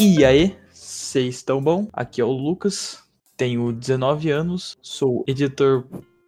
[0.00, 1.88] E aí, vocês estão bom?
[1.92, 3.02] Aqui é o Lucas,
[3.36, 5.84] tenho 19 anos, sou editor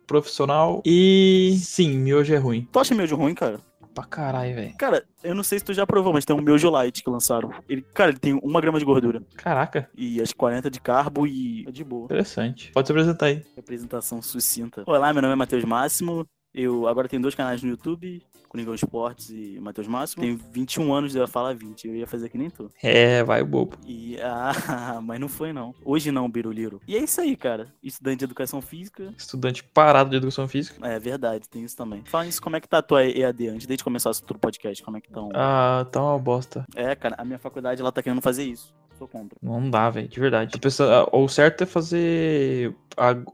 [0.06, 2.68] profissional e sim, miojo é ruim.
[2.72, 3.60] Tu acha miojo ruim, cara?
[3.94, 4.74] Pra caralho, velho.
[4.76, 7.52] Cara, eu não sei se tu já provou, mas tem um miojo light que lançaram.
[7.68, 11.64] Ele, cara, ele tem uma grama de gordura Caraca, e as 40 de carbo e
[11.66, 12.04] é de boa.
[12.06, 12.72] interessante.
[12.72, 13.44] Pode se apresentar aí.
[13.54, 14.82] Representação sucinta.
[14.86, 16.26] Olá, meu nome é Matheus Máximo.
[16.54, 20.22] Eu agora tenho dois canais no YouTube, Coringão Esportes e Matheus Máximo.
[20.22, 22.68] Tenho 21 anos, eu ia falar 20, eu ia fazer que nem tu.
[22.82, 23.76] É, vai bobo.
[23.86, 25.72] E, ah, mas não foi não.
[25.84, 26.80] Hoje não, Biruliro.
[26.86, 27.72] E é isso aí, cara.
[27.80, 29.14] Estudante de Educação Física.
[29.16, 30.84] Estudante parado de educação física.
[30.84, 32.02] É verdade, tem isso também.
[32.04, 34.82] Fala isso, como é que tá a tua EAD antes de começar o podcast?
[34.82, 35.28] Como é que estão?
[35.32, 36.66] Ah, tá uma bosta.
[36.74, 38.74] É, cara, a minha faculdade, ela tá querendo fazer isso.
[39.00, 39.38] Sou contra.
[39.42, 40.52] Não dá, velho, de verdade.
[40.54, 43.24] A pessoa, o certo é fazer ag-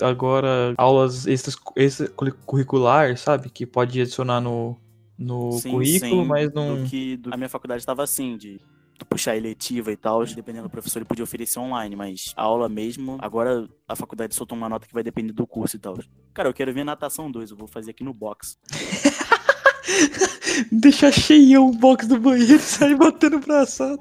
[0.00, 3.50] agora aulas extras, extracurricular, sabe?
[3.50, 4.76] Que pode adicionar no,
[5.18, 6.76] no Sim, currículo, sim, mas não.
[6.76, 8.60] Do que do- a minha faculdade estava assim, de
[9.08, 13.18] puxar eletiva e tal, dependendo do professor, ele podia oferecer online, mas a aula mesmo,
[13.20, 15.98] agora a faculdade soltou uma nota que vai depender do curso e tal.
[16.32, 18.56] Cara, eu quero ver natação 2, eu vou fazer aqui no box.
[20.70, 23.98] Deixar cheião o box do banheiro e sair batendo braçada.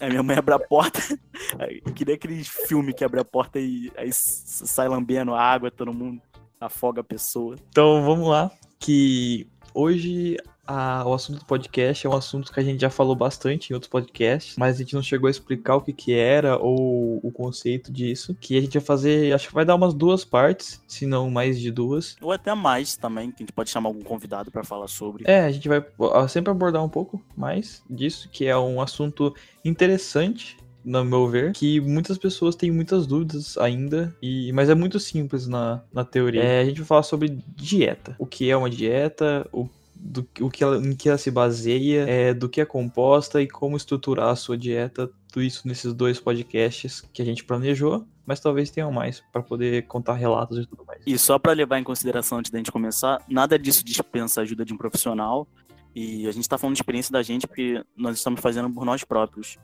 [0.00, 1.00] Aí minha mãe abre a porta,
[1.94, 5.92] que nem aqueles filmes que abre a porta e aí sai lambendo a água, todo
[5.92, 6.20] mundo
[6.60, 7.56] afoga a pessoa.
[7.68, 10.36] Então vamos lá, que hoje
[10.68, 13.74] a- o assunto do podcast é um assunto que a gente já falou bastante em
[13.74, 17.32] outros podcasts, mas a gente não chegou a explicar o que que era ou o
[17.32, 21.06] conceito disso, que a gente vai fazer, acho que vai dar umas duas partes, se
[21.06, 22.16] não mais de duas.
[22.20, 25.24] Ou até mais também, que a gente pode chamar algum convidado pra falar sobre.
[25.26, 25.82] É, a gente vai
[26.28, 31.80] sempre abordar um pouco mais disso, que é um assunto interessante, no meu ver, que
[31.80, 36.42] muitas pessoas têm muitas dúvidas ainda, e mas é muito simples na, na teoria.
[36.42, 38.16] É, a gente vai falar sobre dieta.
[38.18, 42.08] O que é uma dieta, o, do, o que ela, em que ela se baseia,
[42.08, 45.10] é, do que é composta e como estruturar a sua dieta.
[45.30, 49.86] Tudo isso nesses dois podcasts que a gente planejou, mas talvez tenham mais para poder
[49.86, 51.02] contar relatos e tudo mais.
[51.06, 54.64] E só pra levar em consideração antes da gente começar, nada disso dispensa a ajuda
[54.64, 55.46] de um profissional.
[55.94, 59.02] E a gente tá falando de experiência da gente porque nós estamos fazendo por nós
[59.04, 59.58] próprios.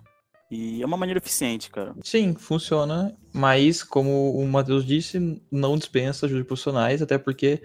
[0.51, 1.95] E é uma maneira eficiente, cara.
[2.03, 7.62] Sim, funciona, mas como o Matheus disse, não dispensa ajuda de profissionais, até porque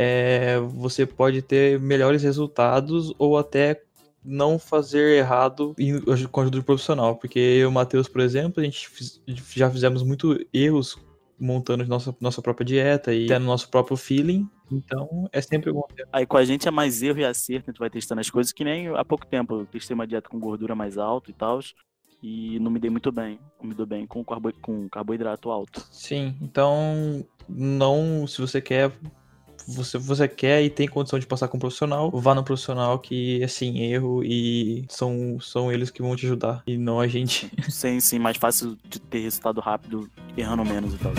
[0.00, 3.82] é, você pode ter melhores resultados ou até
[4.24, 5.74] não fazer errado
[6.30, 9.20] com a ajuda de profissional, porque eu e o Matheus, por exemplo, a gente fiz-
[9.26, 10.96] já fizemos muito erros
[11.36, 15.82] montando nossa, nossa própria dieta e tendo nosso próprio feeling, então é sempre bom.
[16.12, 18.52] Aí com a gente é mais erro e acerto, a gente vai testando as coisas,
[18.52, 21.58] que nem há pouco tempo eu testei uma dieta com gordura mais alta e tal.
[22.20, 23.38] E não me dei muito bem.
[23.60, 24.52] Não me dou bem com, carbo...
[24.60, 25.86] com carboidrato alto.
[25.92, 28.90] Sim, então não, se você quer,
[29.68, 33.42] você, você quer e tem condição de passar com um profissional, vá no profissional que
[33.42, 37.50] é sem erro e são, são eles que vão te ajudar e não a gente.
[37.68, 41.12] Sem, sim, mais fácil de ter resultado rápido, errando menos e tal.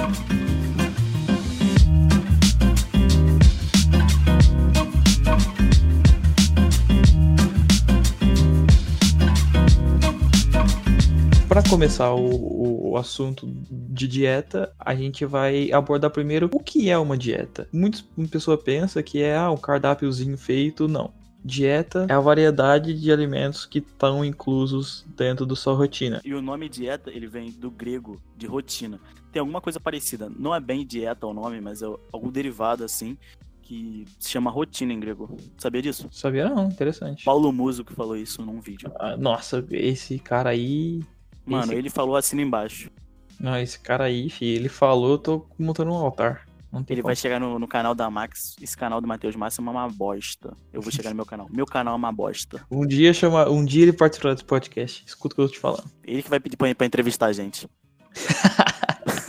[11.69, 17.17] Começar o, o, assunto de dieta, a gente vai abordar primeiro o que é uma
[17.17, 17.67] dieta.
[17.71, 21.13] Muitas pessoas pensam que é ah, um cardápiozinho feito, não.
[21.45, 26.21] Dieta é a variedade de alimentos que estão inclusos dentro da sua rotina.
[26.25, 28.99] E o nome dieta, ele vem do grego, de rotina.
[29.31, 30.29] Tem alguma coisa parecida.
[30.37, 33.17] Não é bem dieta o nome, mas é algum derivado assim,
[33.61, 35.37] que se chama rotina em grego.
[35.57, 36.09] Sabia disso?
[36.11, 36.65] Sabia não?
[36.65, 37.23] Interessante.
[37.23, 38.91] Paulo Muso que falou isso num vídeo.
[38.99, 41.01] Ah, Nossa, esse cara aí.
[41.51, 41.75] Mano, esse...
[41.75, 42.89] ele falou assim embaixo.
[43.39, 46.45] Não, esse cara aí, filho, ele falou, eu tô montando um altar.
[46.71, 47.09] Não tem Ele como.
[47.09, 48.55] vai chegar no, no canal da Max.
[48.61, 50.55] Esse canal do Matheus Máximo é uma bosta.
[50.71, 51.47] Eu vou chegar no meu canal.
[51.49, 52.63] Meu canal é uma bosta.
[52.69, 55.03] Um dia chama, um dia ele participará desse podcast.
[55.05, 55.89] Escuta o que eu tô te falando.
[56.03, 57.67] Ele que vai pedir pra, pra entrevistar a gente.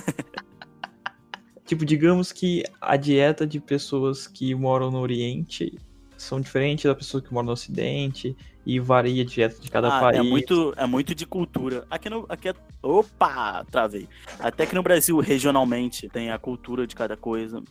[1.71, 5.79] Tipo, digamos que a dieta de pessoas que moram no Oriente
[6.17, 8.37] são diferentes da pessoa que mora no Ocidente
[8.67, 10.19] e varia a dieta de cada Ah, país.
[10.19, 11.85] é muito, é muito de cultura.
[11.91, 12.27] Aqui no.
[12.29, 13.65] Aqui é, opa!
[13.71, 14.09] Travei.
[14.39, 17.63] Até que no Brasil, regionalmente, tem a cultura de cada coisa.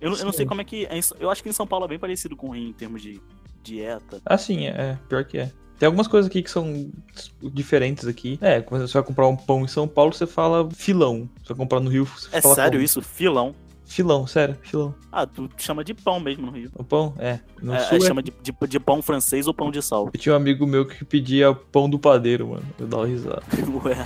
[0.00, 0.48] Eu, não- eu não sei Sim.
[0.48, 0.86] como é que.
[0.86, 3.02] é Eu acho que em São Paulo é bem parecido com o Rio em termos
[3.02, 3.20] de
[3.62, 4.20] dieta.
[4.24, 5.50] Assim, é, pior que é.
[5.78, 6.90] Tem algumas coisas aqui que são
[7.42, 8.38] diferentes aqui.
[8.40, 11.28] É, quando você vai comprar um pão em São Paulo, você fala filão.
[11.42, 12.82] Você vai comprar no Rio, você É fala sério como?
[12.84, 13.02] isso?
[13.02, 13.54] Filão.
[13.86, 14.94] Filão, sério, filão.
[15.12, 16.70] Ah, tu chama de pão mesmo no Rio.
[16.74, 17.38] O pão, é.
[17.62, 20.10] No É, sul é, é chama de, de, de pão francês ou pão de sal.
[20.12, 22.66] Eu tinha um amigo meu que pedia pão do padeiro, mano.
[22.78, 23.42] Eu dava risada.
[23.84, 23.96] Ué.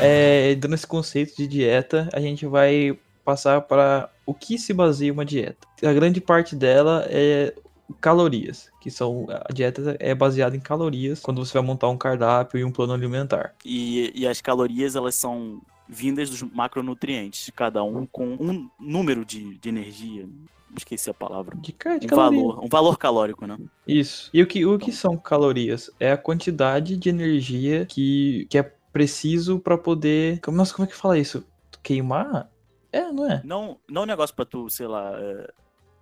[0.00, 5.12] É, dando esse conceito de dieta, a gente vai passar para o que se baseia
[5.12, 5.66] uma dieta?
[5.82, 7.54] A grande parte dela é
[8.00, 12.60] calorias, que são a dieta é baseada em calorias quando você vai montar um cardápio
[12.60, 13.54] e um plano alimentar.
[13.64, 19.56] E, e as calorias elas são vindas dos macronutrientes, cada um com um número de,
[19.56, 20.28] de energia.
[20.76, 21.56] Esqueci a palavra.
[21.56, 22.40] De, de Um caloria.
[22.42, 23.56] valor, um valor calórico, né?
[23.86, 24.28] Isso.
[24.34, 25.90] E o que, o que são calorias?
[25.98, 30.42] É a quantidade de energia que, que é preciso para poder.
[30.48, 31.42] Nossa, como é que fala isso?
[31.82, 32.50] Queimar?
[32.92, 33.40] É, não é?
[33.44, 35.50] Não, não um negócio pra tu, sei lá, é,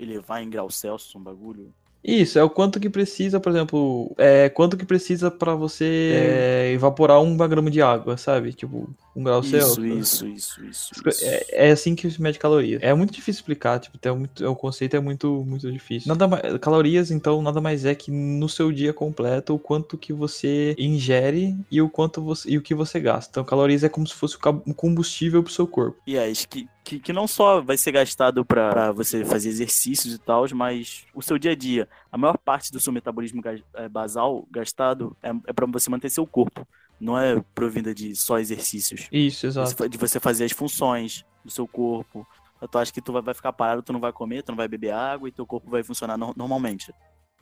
[0.00, 1.72] elevar em graus Celsius um bagulho.
[2.04, 6.72] Isso, é o quanto que precisa, por exemplo, é quanto que precisa para você é,
[6.72, 8.52] evaporar uma grama de água, sabe?
[8.52, 10.14] Tipo, um grau Celsius.
[10.14, 10.88] isso, isso, isso.
[10.92, 11.24] As co- isso.
[11.24, 12.82] É, é assim que se mede calorias.
[12.82, 16.08] É muito difícil explicar, tipo, tem muito, é, o conceito é muito, muito difícil.
[16.08, 20.12] Nada mais, calorias, então, nada mais é que no seu dia completo o quanto que
[20.12, 23.30] você ingere e o quanto você e o que você gasta.
[23.30, 25.98] Então, calorias é como se fosse o um combustível pro seu corpo.
[26.06, 30.14] E é, isso que, que, que não só vai ser gastado pra você fazer exercícios
[30.14, 31.88] e tal, mas o seu dia a dia.
[32.10, 33.40] A maior parte do seu metabolismo
[33.74, 36.66] é, basal gastado é, é para você manter seu corpo.
[37.00, 39.08] Não é provinda de só exercícios.
[39.10, 39.88] Isso, exato.
[39.88, 42.26] de você fazer as funções do seu corpo.
[42.70, 44.92] Tu acha que tu vai, ficar parado, tu não vai comer, tu não vai beber
[44.92, 46.92] água e teu corpo vai funcionar no- normalmente.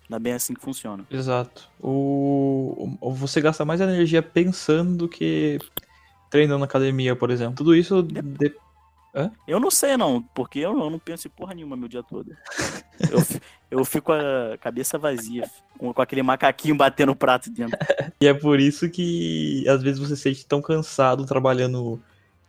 [0.09, 1.07] Não é bem assim que funciona.
[1.11, 1.69] Exato.
[1.79, 5.59] O, o- você gasta mais energia pensando do que
[6.31, 7.55] treinando na academia, por exemplo.
[7.57, 8.55] Tudo isso de-
[9.47, 12.31] Eu não sei, não, porque eu, eu não penso em porra nenhuma meu dia todo.
[13.11, 13.19] Eu,
[13.71, 17.79] eu fico a cabeça vazia, com, com aquele macaquinho batendo o prato dentro.
[18.21, 21.99] E é por isso que às vezes você se sente tão cansado trabalhando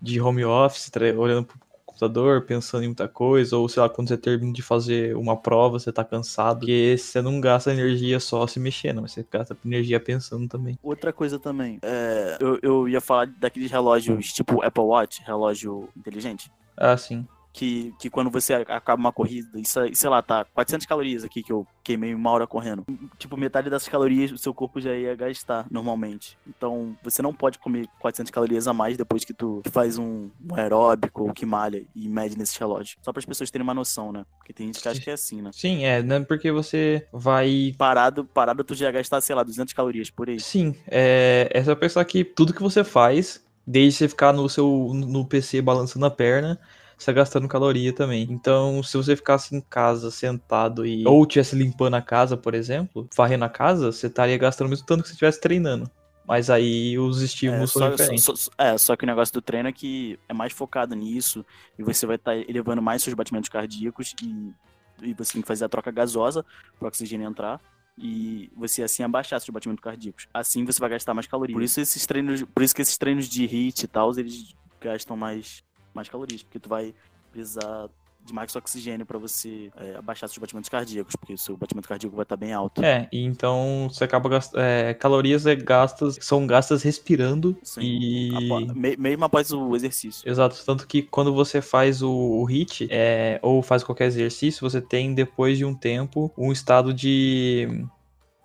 [0.01, 1.57] de home office, olhando pro
[2.01, 5.79] computador, pensando em muita coisa, ou sei lá, quando você termina de fazer uma prova,
[5.79, 9.99] você tá cansado, porque você não gasta energia só se mexendo, mas você gasta energia
[9.99, 10.79] pensando também.
[10.81, 16.51] Outra coisa também, é, eu, eu ia falar daqueles relógios tipo Apple Watch, relógio inteligente.
[16.75, 17.27] Ah, sim.
[17.53, 21.51] Que, que quando você acaba uma corrida, e sei lá, tá 400 calorias aqui que
[21.51, 22.85] eu queimei uma hora correndo.
[23.17, 26.37] Tipo, metade dessas calorias o seu corpo já ia gastar normalmente.
[26.47, 30.55] Então, você não pode comer 400 calorias a mais depois que tu faz um, um
[30.55, 32.97] aeróbico ou que malha e mede nesse relógio.
[33.01, 34.25] Só para as pessoas terem uma noção, né?
[34.37, 35.51] Porque tem gente que acha que é assim, né?
[35.53, 36.19] Sim, é, né?
[36.21, 37.73] Porque você vai.
[37.77, 40.39] Parado, parado tu já ia gastar, sei lá, 200 calorias por aí.
[40.39, 44.91] Sim, é, é só pensar que tudo que você faz, desde você ficar no seu
[44.93, 46.59] no PC balançando a perna,
[47.01, 48.27] você tá gastando caloria também.
[48.29, 51.05] Então, se você ficasse em casa sentado e.
[51.05, 54.85] Ou estivesse limpando a casa, por exemplo, varrendo a casa, você estaria gastando o mesmo
[54.85, 55.89] tanto que você estivesse treinando.
[56.27, 58.23] Mas aí os É estímulos são só, diferentes.
[58.23, 61.43] só- só- é, só que o negócio do treino é que é mais focado nisso
[61.77, 64.53] e você vai estar elevando mais seus batimentos cardíacos e,
[65.01, 66.45] e você tem que fazer a troca gasosa
[66.77, 67.59] para o oxigênio entrar
[67.97, 70.27] e você assim abaixar seus batimentos cardíacos.
[70.33, 71.53] Assim você vai gastar mais calorias.
[71.55, 75.17] Por isso esses treinos, por isso que esses treinos de HIIT e tal, eles gastam
[75.17, 76.93] mais mais calorias, porque tu vai
[77.31, 77.89] precisar
[78.23, 82.15] de mais oxigênio para você é, abaixar seus batimentos cardíacos, porque o seu batimento cardíaco
[82.15, 82.83] vai estar bem alto.
[82.83, 84.61] É, e então você acaba gastando.
[84.99, 87.81] calorias é gastas, são gastas respirando Sim.
[87.81, 88.29] e.
[88.35, 90.29] Apo- me- mesmo após o exercício.
[90.29, 94.81] Exato, tanto que quando você faz o, o HIIT, é, ou faz qualquer exercício, você
[94.81, 97.85] tem, depois de um tempo, um estado de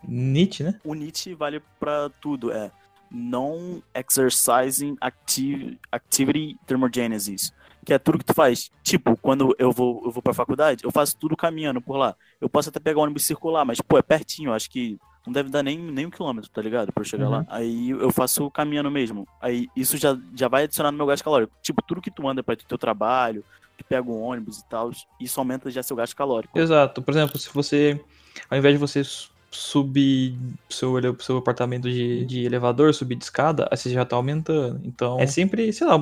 [0.06, 0.80] NIT, né?
[0.84, 2.70] o NIT vale pra tudo, é
[3.16, 7.52] Non Exercising active, Activity Thermogenesis,
[7.84, 8.70] que é tudo que tu faz.
[8.82, 12.14] Tipo, quando eu vou, eu vou pra faculdade, eu faço tudo caminhando por lá.
[12.40, 15.48] Eu posso até pegar o ônibus circular, mas, pô, é pertinho, acho que não deve
[15.50, 16.92] dar nem, nem um quilômetro, tá ligado?
[16.92, 17.30] Pra eu chegar Uhum.
[17.32, 17.46] lá.
[17.48, 19.26] Aí eu faço caminhando mesmo.
[19.40, 21.52] Aí isso já, já vai adicionar no meu gasto calórico.
[21.62, 23.44] Tipo, tudo que tu anda pra teu trabalho,
[23.76, 26.56] que pega um ônibus e tal, isso aumenta já seu gasto calórico.
[26.58, 27.02] Exato.
[27.02, 28.00] Por exemplo, se você,
[28.48, 29.02] ao invés de você
[29.50, 30.38] su- subir
[30.68, 34.80] seu, seu apartamento de, de elevador, subir de escada, aí você já tá aumentando.
[34.84, 35.98] Então, é sempre, sei lá,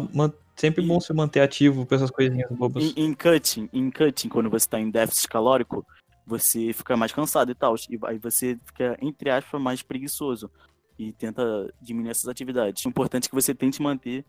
[0.57, 2.85] sempre bom se manter ativo com essas coisinhas bobas.
[2.85, 5.87] Em, em cutting, em cutting, quando você tá em déficit calórico,
[6.27, 7.75] você fica mais cansado e tal.
[7.91, 10.51] E aí você fica, entre aspas, mais preguiçoso.
[10.97, 11.43] E tenta
[11.83, 12.85] diminuir essas atividades.
[12.85, 14.25] O importante é que você tente manter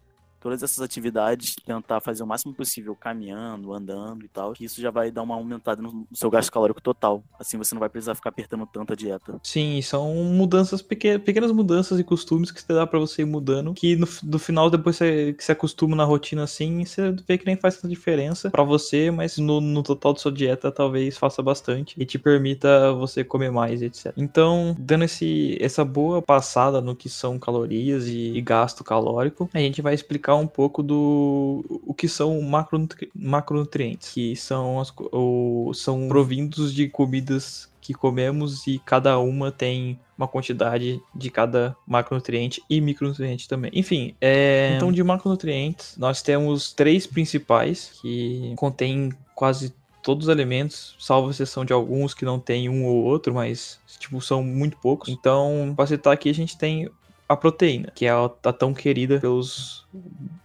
[0.45, 4.53] todas essas atividades, tentar fazer o máximo possível caminhando, andando e tal.
[4.53, 7.23] Que isso já vai dar uma aumentada no seu gasto calórico total.
[7.39, 9.39] Assim você não vai precisar ficar apertando tanto a dieta.
[9.41, 14.07] Sim, são mudanças, pequenas, mudanças e costumes que dá pra você ir mudando, que no,
[14.21, 17.77] no final, depois você, que se acostuma na rotina assim, você vê que nem faz
[17.77, 22.05] tanta diferença pra você, mas no, no total da sua dieta talvez faça bastante e
[22.05, 24.13] te permita você comer mais, etc.
[24.15, 29.57] Então, dando esse, essa boa passada no que são calorias e, e gasto calórico, a
[29.57, 35.09] gente vai explicar um pouco do o que são macronutri, macronutrientes, que são, as, co-
[35.11, 41.75] o, são provindos de comidas que comemos e cada uma tem uma quantidade de cada
[41.85, 43.69] macronutriente e micronutriente também.
[43.73, 44.73] Enfim, é...
[44.75, 51.65] então de macronutrientes nós temos três principais que contêm quase todos os alimentos, salvo exceção
[51.65, 55.09] de alguns que não tem um ou outro, mas tipo são muito poucos.
[55.09, 56.89] Então, para citar aqui, a gente tem
[57.27, 59.87] a proteína, que é a, a tão querida pelos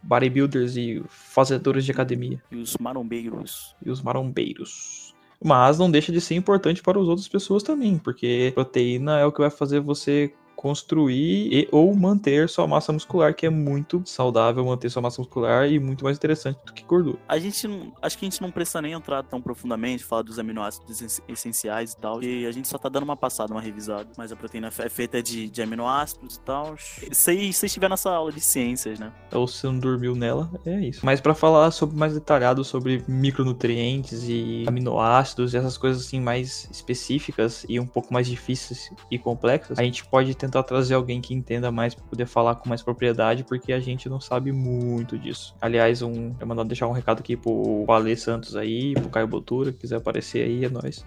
[0.02, 2.42] bodybuilders e fazedores de academia.
[2.50, 3.76] E os marombeiros.
[3.84, 5.14] E os marombeiros.
[5.42, 9.32] Mas não deixa de ser importante para as outras pessoas também, porque proteína é o
[9.32, 14.62] que vai fazer você construir e, ou manter sua massa muscular, que é muito saudável
[14.62, 17.16] manter sua massa muscular e muito mais interessante do que gordura.
[17.26, 20.38] A gente não, acho que a gente não precisa nem entrar tão profundamente, falar dos
[20.38, 24.32] aminoácidos essenciais e tal, e a gente só tá dando uma passada, uma revisada, mas
[24.32, 26.74] a proteína é feita de, de aminoácidos e tal.
[26.76, 29.10] Se você estiver nessa aula de ciências, né?
[29.32, 31.00] Ou se não dormiu nela, é isso.
[31.02, 36.68] Mas para falar sobre mais detalhado sobre micronutrientes e aminoácidos e essas coisas assim mais
[36.70, 41.20] específicas e um pouco mais difíceis e complexas, a gente pode tentar tentar trazer alguém
[41.20, 45.16] que entenda mais para poder falar com mais propriedade, porque a gente não sabe muito
[45.16, 45.54] disso.
[45.60, 49.72] Aliás, um, eu mandar deixar um recado aqui pro Ale Santos aí, pro Caio Botura,
[49.72, 51.06] que quiser aparecer aí, é nóis.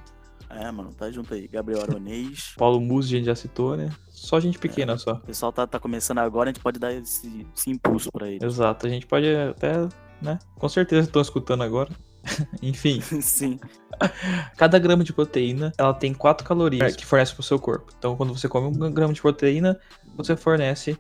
[0.50, 1.48] É, mano, tá junto aí.
[1.48, 2.54] Gabriel Aronês.
[2.58, 3.90] Paulo Musi, a gente já citou, né?
[4.08, 5.14] Só gente pequena é, só.
[5.14, 8.46] O pessoal tá, tá começando agora, a gente pode dar esse, esse impulso para ele.
[8.46, 9.74] Exato, a gente pode até,
[10.22, 10.40] né?
[10.56, 11.92] Com certeza estão escutando agora.
[12.62, 13.02] Enfim.
[13.22, 13.60] Sim.
[14.58, 17.92] Cada grama de proteína, ela tem 4 calorias que fornece para o seu corpo.
[17.98, 19.80] Então, quando você come um grama de proteína,
[20.16, 20.98] você fornece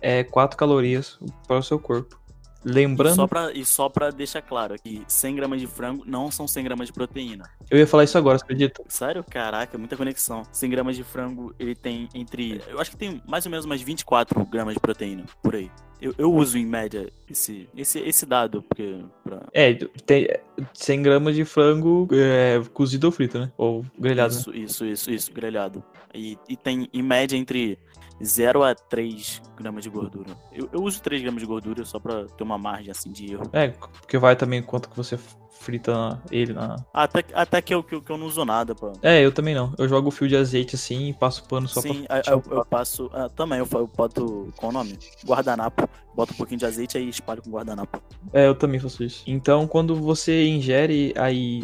[0.00, 2.19] é, 4 calorias para o seu corpo.
[2.64, 3.12] Lembrando.
[3.12, 6.46] E só, pra, e só pra deixar claro que 100 gramas de frango não são
[6.46, 7.50] 100 gramas de proteína.
[7.70, 8.82] Eu ia falar isso agora, você acredita?
[8.88, 9.24] Sério?
[9.24, 10.42] Caraca, muita conexão.
[10.52, 12.60] 100 gramas de frango, ele tem entre.
[12.68, 15.70] Eu acho que tem mais ou menos umas 24 gramas de proteína, por aí.
[16.00, 19.04] Eu, eu uso em média esse, esse, esse dado, porque.
[19.22, 19.42] Pra...
[19.52, 19.74] É,
[20.06, 20.28] tem
[20.72, 23.52] 100 gramas de frango é, cozido ou frito, né?
[23.56, 24.32] Ou grelhado.
[24.32, 24.58] Isso, né?
[24.58, 25.84] isso, isso, isso, grelhado.
[26.14, 27.78] E, e tem em média entre
[28.22, 30.30] 0 a 3 gramas de gordura.
[30.52, 33.48] Eu, eu uso 3 gramas de gordura só pra ter uma margem assim de erro.
[33.52, 35.18] É, porque vai também quanto que você
[35.60, 36.76] frita ele na.
[36.92, 38.92] Até, até que, eu, que, eu, que eu não uso nada, pô.
[39.02, 39.74] É, eu também não.
[39.78, 42.22] Eu jogo o fio de azeite assim e passo pano só Sim, pra.
[42.24, 43.10] Sim, eu, eu, passo.
[43.12, 44.52] Ah, também, eu, eu boto.
[44.56, 44.98] Qual o nome?
[45.24, 45.88] Guardanapo.
[46.14, 48.02] Boto um pouquinho de azeite aí espalho com guardanapo.
[48.32, 49.22] É, eu também faço isso.
[49.26, 51.62] Então, quando você ingere aí,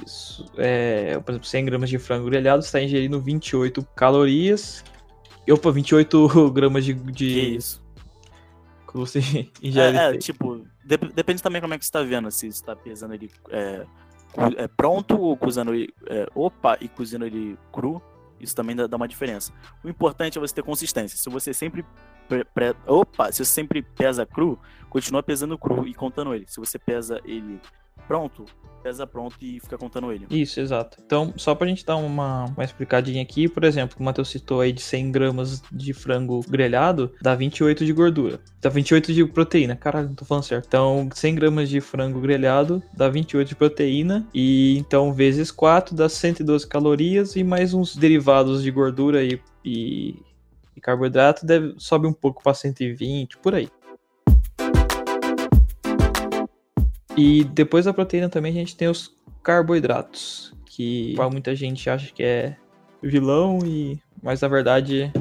[0.57, 4.85] é, por exemplo, 100 gramas de frango grelhado, você está ingerindo 28 calorias,
[5.53, 6.95] Opa, 28 gramas de.
[6.95, 7.27] de...
[7.27, 7.85] Que isso?
[8.91, 9.21] Que você
[9.63, 9.97] ingere.
[9.97, 12.31] É, é tipo, de, depende também como é que você tá vendo.
[12.31, 13.87] Se você tá pesando ele é,
[14.57, 15.93] é pronto ou cozinhando ele.
[16.07, 18.03] É, opa, e cozinhando ele cru.
[18.39, 19.53] Isso também dá, dá uma diferença.
[19.83, 21.17] O importante é você ter consistência.
[21.19, 21.85] Se você sempre.
[22.29, 24.59] Pre, pre, opa, se você sempre pesa cru,
[24.91, 26.45] continua pesando cru e contando ele.
[26.49, 27.61] Se você pesa ele
[28.07, 28.45] pronto,
[28.83, 30.27] pesa pronto e fica contando ele.
[30.31, 30.99] Isso, exato.
[31.05, 34.73] Então, só pra gente dar uma, uma explicadinha aqui, por exemplo, o Matheus citou aí
[34.73, 38.41] de 100 gramas de frango grelhado, dá 28 de gordura.
[38.61, 39.77] Dá 28 de proteína.
[39.77, 40.67] Caralho, não tô falando certo.
[40.67, 44.27] Então, 100 gramas de frango grelhado dá 28 de proteína.
[44.35, 50.17] E então, vezes 4 dá 112 calorias e mais uns derivados de gordura e, e,
[50.77, 53.69] e carboidrato deve, sobe um pouco para 120, por aí.
[57.17, 62.13] E depois da proteína também a gente tem os carboidratos, que para muita gente acha
[62.13, 62.57] que é
[63.03, 65.13] vilão e mas na verdade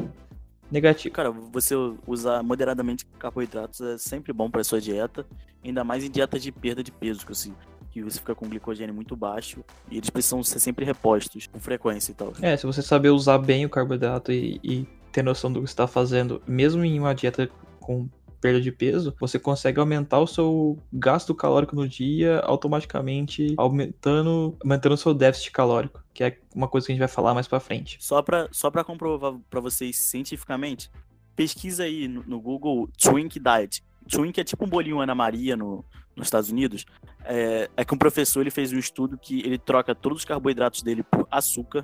[0.69, 1.13] negativo.
[1.13, 1.75] Cara, você
[2.07, 5.25] usar moderadamente carboidratos é sempre bom para sua dieta,
[5.63, 7.53] ainda mais em dieta de perda de peso, que assim,
[7.91, 12.11] que você fica com glicogênio muito baixo e eles precisam ser sempre repostos com frequência
[12.11, 12.33] e tal.
[12.41, 15.87] É, se você saber usar bem o carboidrato e, e ter noção do que está
[15.87, 17.49] fazendo, mesmo em uma dieta
[17.79, 18.09] com
[18.45, 24.93] perda de peso, você consegue aumentar o seu gasto calórico no dia automaticamente, aumentando, aumentando
[24.93, 27.59] o seu déficit calórico, que é uma coisa que a gente vai falar mais para
[27.59, 27.97] frente.
[27.99, 30.91] Só para só para comprovar para vocês cientificamente,
[31.35, 33.83] pesquisa aí no, no, Google Twink Diet.
[34.07, 35.83] Twink é tipo um bolinho Ana Maria no,
[36.15, 36.85] nos Estados Unidos.
[37.23, 40.83] É, é que um professor ele fez um estudo que ele troca todos os carboidratos
[40.83, 41.83] dele por açúcar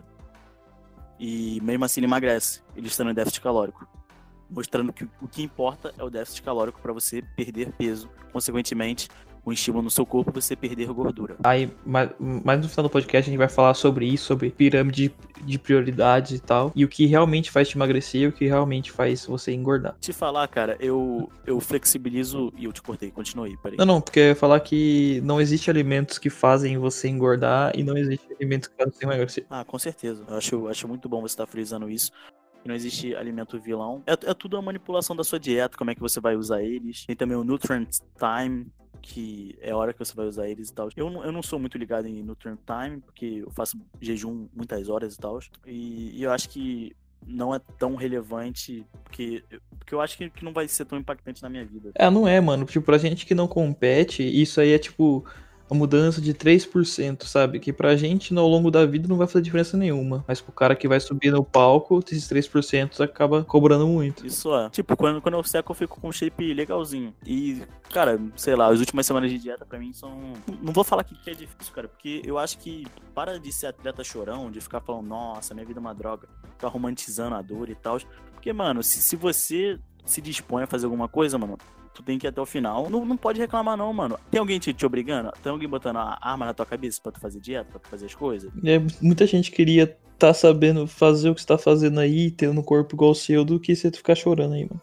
[1.19, 3.87] e mesmo assim ele emagrece, ele está no déficit calórico
[4.51, 8.09] mostrando que o que importa é o déficit calórico para você perder peso.
[8.31, 9.07] Consequentemente,
[9.43, 11.35] o estímulo no seu corpo você perder gordura.
[11.43, 15.13] Aí, mais, mais no final do podcast, a gente vai falar sobre isso, sobre pirâmide
[15.43, 18.91] de prioridades e tal, e o que realmente faz te emagrecer e o que realmente
[18.91, 19.95] faz você engordar.
[19.99, 23.77] Te falar, cara, eu, eu flexibilizo e eu te cortei, continue aí, peraí.
[23.77, 27.83] Não, não, porque eu ia falar que não existe alimentos que fazem você engordar e
[27.83, 29.45] não existe alimentos que fazem você emagrecer.
[29.49, 30.23] Ah, com certeza.
[30.27, 32.11] Eu acho, acho muito bom você estar tá frisando isso
[32.61, 34.03] que não existe alimento vilão.
[34.05, 37.05] É, é tudo a manipulação da sua dieta, como é que você vai usar eles.
[37.05, 38.67] Tem também o Nutrient Time,
[39.01, 40.89] que é a hora que você vai usar eles e tal.
[40.95, 45.15] Eu, eu não sou muito ligado em Nutrient Time, porque eu faço jejum muitas horas
[45.15, 45.39] e tal.
[45.65, 49.43] E, e eu acho que não é tão relevante, porque,
[49.77, 51.91] porque eu acho que, que não vai ser tão impactante na minha vida.
[51.95, 52.65] É, não é, mano.
[52.65, 55.25] Tipo, pra gente que não compete, isso aí é tipo
[55.71, 57.57] uma mudança de 3%, sabe?
[57.57, 60.23] Que pra gente, ao longo da vida, não vai fazer diferença nenhuma.
[60.27, 64.27] Mas pro cara que vai subir no palco, esses 3% acaba cobrando muito.
[64.27, 64.69] Isso é.
[64.69, 67.15] Tipo, quando, quando eu seco, eu fico com um shape legalzinho.
[67.25, 70.33] E, cara, sei lá, as últimas semanas de dieta pra mim são.
[70.61, 72.85] Não vou falar que é difícil, cara, porque eu acho que
[73.15, 76.67] para de ser atleta chorão, de ficar falando, nossa, minha vida é uma droga, ficar
[76.67, 77.97] romantizando a dor e tal.
[78.33, 81.57] Porque, mano, se, se você se dispõe a fazer alguma coisa, mano,
[81.93, 82.89] tu tem que ir até o final.
[82.89, 84.17] Não, não pode reclamar, não, mano.
[84.29, 85.31] Tem alguém te, te obrigando?
[85.43, 88.05] Tem alguém botando a arma na tua cabeça pra tu fazer dieta, pra tu fazer
[88.05, 88.51] as coisas?
[88.63, 92.63] É, muita gente queria tá sabendo fazer o que você tá fazendo aí, tendo um
[92.63, 94.81] corpo igual o seu, do que você ficar chorando aí, mano.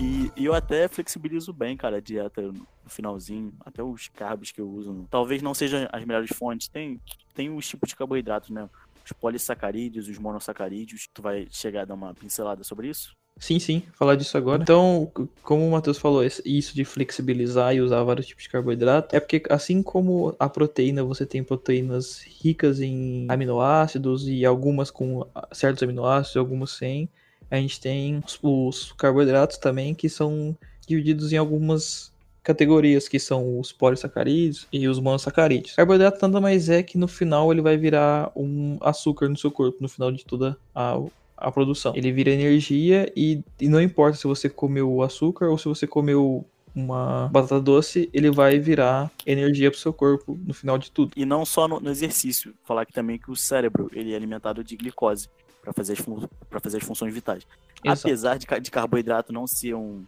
[0.00, 4.60] E, e eu até flexibilizo bem, cara, a dieta no finalzinho, até os carbos que
[4.60, 5.06] eu uso.
[5.10, 6.68] Talvez não sejam as melhores fontes.
[6.68, 7.00] Tem,
[7.34, 8.68] tem os tipos de carboidratos, né?
[9.04, 11.08] Os polissacarídeos, os monossacarídeos.
[11.12, 13.16] Tu vai chegar a dar uma pincelada sobre isso?
[13.38, 14.62] Sim, sim, falar disso agora.
[14.62, 15.10] Então,
[15.42, 19.42] como o Matheus falou, isso de flexibilizar e usar vários tipos de carboidrato, é porque
[19.48, 26.36] assim como a proteína, você tem proteínas ricas em aminoácidos e algumas com certos aminoácidos,
[26.36, 27.08] algumas sem,
[27.50, 30.56] a gente tem os carboidratos também que são
[30.86, 32.11] divididos em algumas
[32.42, 35.74] categorias, que são os polissacarídeos e os monossacarídeos.
[35.76, 39.78] Carboidrato nada mais é que no final ele vai virar um açúcar no seu corpo,
[39.80, 40.98] no final de toda a,
[41.36, 41.92] a produção.
[41.94, 46.44] Ele vira energia e, e não importa se você comeu açúcar ou se você comeu
[46.74, 51.12] uma batata doce, ele vai virar energia para o seu corpo no final de tudo.
[51.14, 54.64] E não só no, no exercício, falar que também que o cérebro ele é alimentado
[54.64, 55.28] de glicose
[55.60, 57.46] para fazer, as fazer as funções vitais.
[57.84, 58.06] Exato.
[58.06, 60.02] Apesar de, de carboidrato não ser um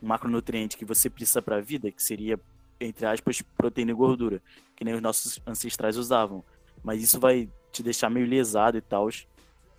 [0.00, 2.38] macronutriente que você precisa para a vida, que seria,
[2.80, 4.42] entre aspas, proteína e gordura,
[4.74, 6.44] que nem os nossos ancestrais usavam.
[6.82, 9.08] Mas isso vai te deixar meio lesado e tal.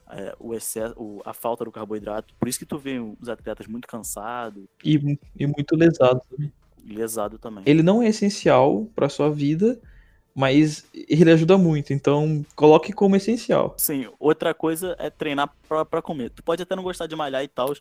[0.10, 2.34] É, o excesso, o, a falta do carboidrato.
[2.40, 4.64] Por isso que tu vê os atletas muito cansados.
[4.84, 6.54] E, e muito lesado também.
[6.86, 7.64] Lesado também.
[7.66, 9.80] Ele não é essencial para sua vida,
[10.38, 13.74] mas ele ajuda muito, então coloque como essencial.
[13.76, 16.30] Sim, outra coisa é treinar para comer.
[16.30, 17.74] Tu pode até não gostar de malhar e tal,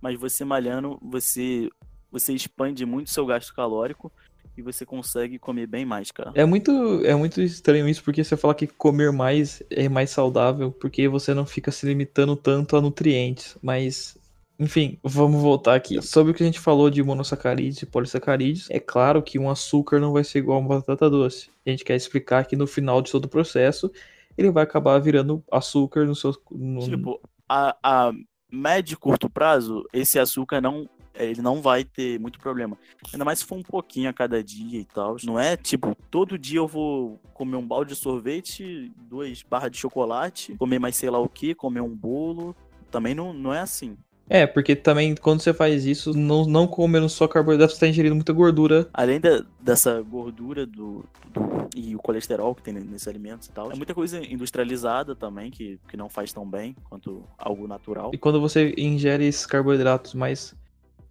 [0.00, 1.68] mas você malhando, você
[2.14, 4.10] você expande muito seu gasto calórico
[4.56, 6.30] e você consegue comer bem mais, cara.
[6.36, 6.70] É muito,
[7.04, 11.34] é muito estranho isso, porque você fala que comer mais é mais saudável, porque você
[11.34, 14.16] não fica se limitando tanto a nutrientes, mas
[14.56, 16.00] enfim, vamos voltar aqui.
[16.00, 19.98] Sobre o que a gente falou de monossacarídeos e polissacarídeos, é claro que um açúcar
[19.98, 21.50] não vai ser igual a uma batata doce.
[21.66, 23.90] A gente quer explicar que no final de todo o processo,
[24.38, 26.32] ele vai acabar virando açúcar no seu.
[26.52, 26.84] No...
[26.84, 28.12] Tipo, a, a
[28.52, 32.76] médio e curto prazo, esse açúcar não ele não vai ter muito problema.
[33.12, 35.16] Ainda mais se for um pouquinho a cada dia e tal.
[35.24, 39.78] Não é tipo, todo dia eu vou comer um balde de sorvete, duas barras de
[39.78, 42.54] chocolate, comer mais sei lá o que, comer um bolo.
[42.90, 43.96] Também não, não é assim.
[44.28, 48.14] É, porque também quando você faz isso, não, não comendo só carboidrato, você está ingerindo
[48.14, 48.88] muita gordura.
[48.92, 53.70] Além da, dessa gordura do, do, e o colesterol que tem nesses alimentos e tal,
[53.70, 58.12] é muita coisa industrializada também, que, que não faz tão bem quanto algo natural.
[58.14, 60.54] E quando você ingere esses carboidratos mais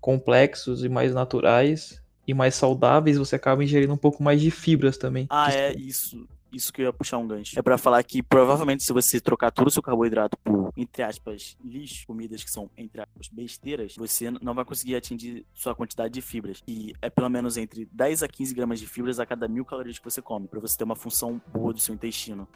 [0.04, 4.98] complexos e mais naturais e mais saudáveis, você acaba ingerindo um pouco mais de fibras
[4.98, 5.28] também.
[5.30, 7.58] Ah, é isso isso que eu ia puxar um gancho.
[7.58, 11.58] É para falar que provavelmente se você trocar todo o seu carboidrato por, entre aspas,
[11.66, 16.22] lixo, comidas que são, entre aspas, besteiras, você não vai conseguir atingir sua quantidade de
[16.22, 16.62] fibras.
[16.68, 19.98] E é pelo menos entre 10 a 15 gramas de fibras a cada mil calorias
[19.98, 22.48] que você come, para você ter uma função boa do seu intestino.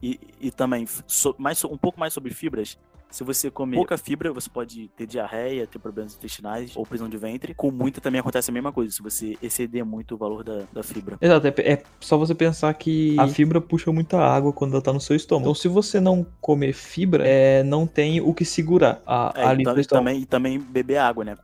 [0.00, 2.78] E, e também, so, mais, um pouco mais sobre fibras,
[3.10, 7.16] se você comer pouca fibra, você pode ter diarreia, ter problemas intestinais ou prisão de
[7.16, 7.54] ventre.
[7.54, 10.82] Com muita também acontece a mesma coisa, se você exceder muito o valor da, da
[10.82, 11.16] fibra.
[11.20, 14.92] Exato, é, é só você pensar que a fibra puxa muita água quando ela tá
[14.92, 15.44] no seu estômago.
[15.46, 19.62] Então, se você não comer fibra, é, não tem o que segurar a, é, ali
[19.62, 21.36] então, também, e também beber água, né?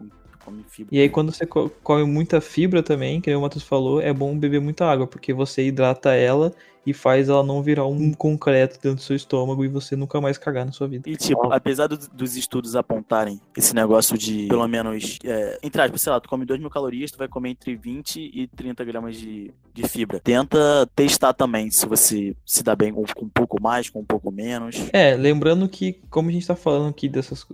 [0.45, 0.95] come fibra.
[0.95, 4.61] E aí, quando você come muita fibra também, que o Matheus falou, é bom beber
[4.61, 6.53] muita água, porque você hidrata ela
[6.85, 10.39] e faz ela não virar um concreto dentro do seu estômago e você nunca mais
[10.39, 11.09] cagar na sua vida.
[11.09, 16.01] E tipo, apesar do, dos estudos apontarem esse negócio de pelo menos, é, entre aspas,
[16.01, 19.17] sei lá, tu come 2 mil calorias, tu vai comer entre 20 e 30 gramas
[19.17, 20.21] de, de fibra.
[20.21, 24.05] Tenta testar também se você se dá bem com, com, um pouco mais, com um
[24.05, 24.77] pouco menos.
[24.93, 27.47] É, lembrando que, como a gente tá falando aqui dessas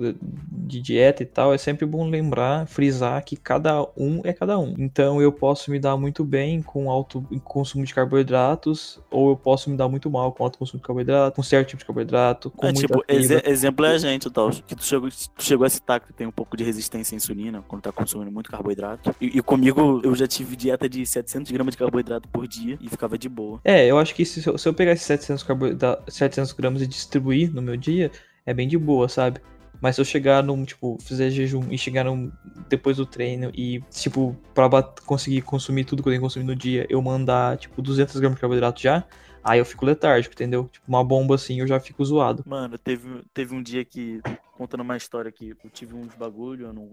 [0.50, 4.74] de dieta e tal, é sempre bom lembrar, frisar que cada um é cada um.
[4.78, 9.70] Então eu posso me dar muito bem com alto consumo de carboidratos ou eu posso
[9.70, 12.66] me dar muito mal com alto consumo de carboidrato, com certo tipo de carboidrato, com
[12.66, 16.00] é, tipo, ex exemplo é a gente, tal, que tu chegou, tu chegou a citar
[16.00, 19.14] que tem um pouco de resistência à insulina quando tá consumindo muito carboidrato.
[19.18, 22.88] E, e, comigo, eu já tive dieta de 700 gramas de carboidrato por dia e
[22.90, 23.58] ficava de boa.
[23.64, 25.46] É, eu acho que se, se eu pegar esses 700,
[26.08, 28.10] 700 gramas e distribuir no meu dia,
[28.44, 29.40] é bem de boa, sabe?
[29.86, 32.32] Mas se eu chegar num, tipo, fizer jejum e chegar num,
[32.68, 36.56] depois do treino e, tipo, pra conseguir consumir tudo que eu tenho que consumir no
[36.56, 39.04] dia, eu mandar, tipo, 200 gramas de carboidrato já,
[39.44, 40.68] aí eu fico letárgico, entendeu?
[40.72, 42.42] Tipo, uma bomba assim, eu já fico zoado.
[42.44, 44.20] Mano, teve, teve um dia que,
[44.56, 46.90] contando uma história que eu tive uns bagulho, eu não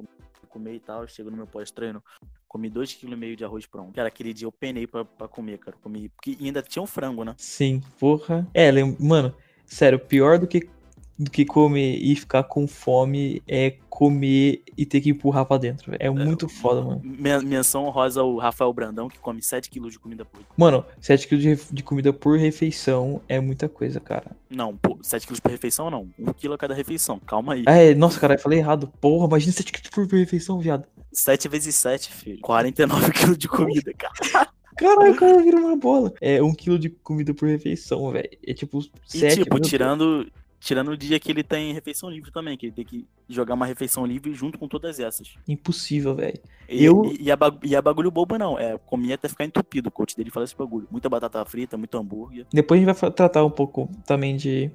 [0.48, 2.00] comer e tal, chego no meu pós-treino,
[2.48, 3.92] comi 2,5 kg de arroz pronto.
[3.96, 5.76] Cara, aquele dia eu penei pra, pra comer, cara.
[5.82, 7.34] Comi, porque ainda tinha um frango, né?
[7.40, 8.48] Sim, porra.
[8.54, 9.34] É, mano,
[9.66, 10.70] sério, pior do que,
[11.18, 15.92] do que comer e ficar com fome é comer e ter que empurrar pra dentro,
[15.92, 16.02] velho.
[16.02, 17.02] É muito foda, mano.
[17.04, 20.42] Men- Menção honrosa ao Rafael Brandão, que come 7 kg de comida por.
[20.58, 24.32] Mano, 7 kg de, ref- de comida por refeição é muita coisa, cara.
[24.50, 26.10] Não, pô, 7 kg por refeição não.
[26.18, 27.20] 1 kg a cada refeição.
[27.20, 27.64] Calma aí.
[27.68, 28.92] É, nossa, cara, eu falei errado.
[29.00, 30.86] Porra, imagina 7 kg por refeição, viado.
[31.12, 32.40] 7 vezes 7, filho.
[32.42, 34.48] 49 kg de comida, cara.
[34.76, 36.12] Caralho, o cara vira uma bola.
[36.20, 38.28] É 1 kg de comida por refeição, velho.
[38.46, 38.80] É tipo
[39.14, 39.44] E 7.
[39.44, 40.28] tipo, tirando,
[40.64, 43.66] tirando o dia que ele tem refeição livre também, que ele tem que jogar uma
[43.66, 45.36] refeição livre junto com todas essas.
[45.46, 46.40] Impossível, velho.
[46.70, 49.44] E, Eu- e, e, é bagu- e é bagulho bobo não, é comer até ficar
[49.44, 50.88] entupido, o coach dele fala esse bagulho.
[50.90, 52.46] Muita batata frita, muito hambúrguer.
[52.52, 54.72] Depois a gente vai tratar um pouco também de,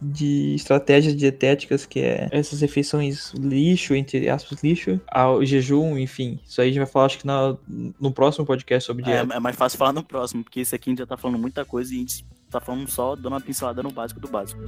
[0.00, 6.40] de estratégias dietéticas, que é essas refeições lixo, entre aspas, lixo, ao jejum, enfim.
[6.46, 7.56] Isso aí a gente vai falar, acho que na,
[8.00, 9.34] no próximo podcast sobre É, dieta.
[9.34, 11.64] é mais fácil falar no próximo, porque esse aqui a gente já tá falando muita
[11.64, 14.60] coisa e a gente tá falando só, dando uma pincelada no básico do básico.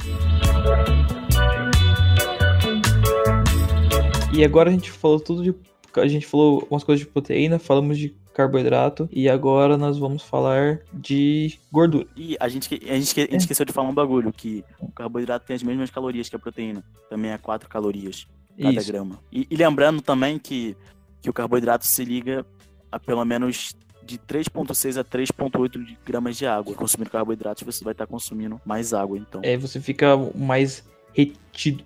[4.32, 5.54] E agora a gente falou tudo de.
[5.96, 10.80] A gente falou umas coisas de proteína, falamos de carboidrato, e agora nós vamos falar
[10.92, 12.06] de gordura.
[12.16, 15.46] E a gente, a gente, a gente esqueceu de falar um bagulho, que o carboidrato
[15.46, 16.82] tem as mesmas calorias que a proteína.
[17.08, 18.26] Também é 4 calorias
[18.58, 18.92] cada Isso.
[18.92, 19.18] grama.
[19.30, 20.76] E, e lembrando também que,
[21.20, 22.44] que o carboidrato se liga
[22.90, 26.74] a pelo menos de 3,6 a 3,8 de gramas de água.
[26.74, 29.40] Consumindo carboidratos, você vai estar consumindo mais água, então.
[29.44, 31.84] É, você fica mais retido.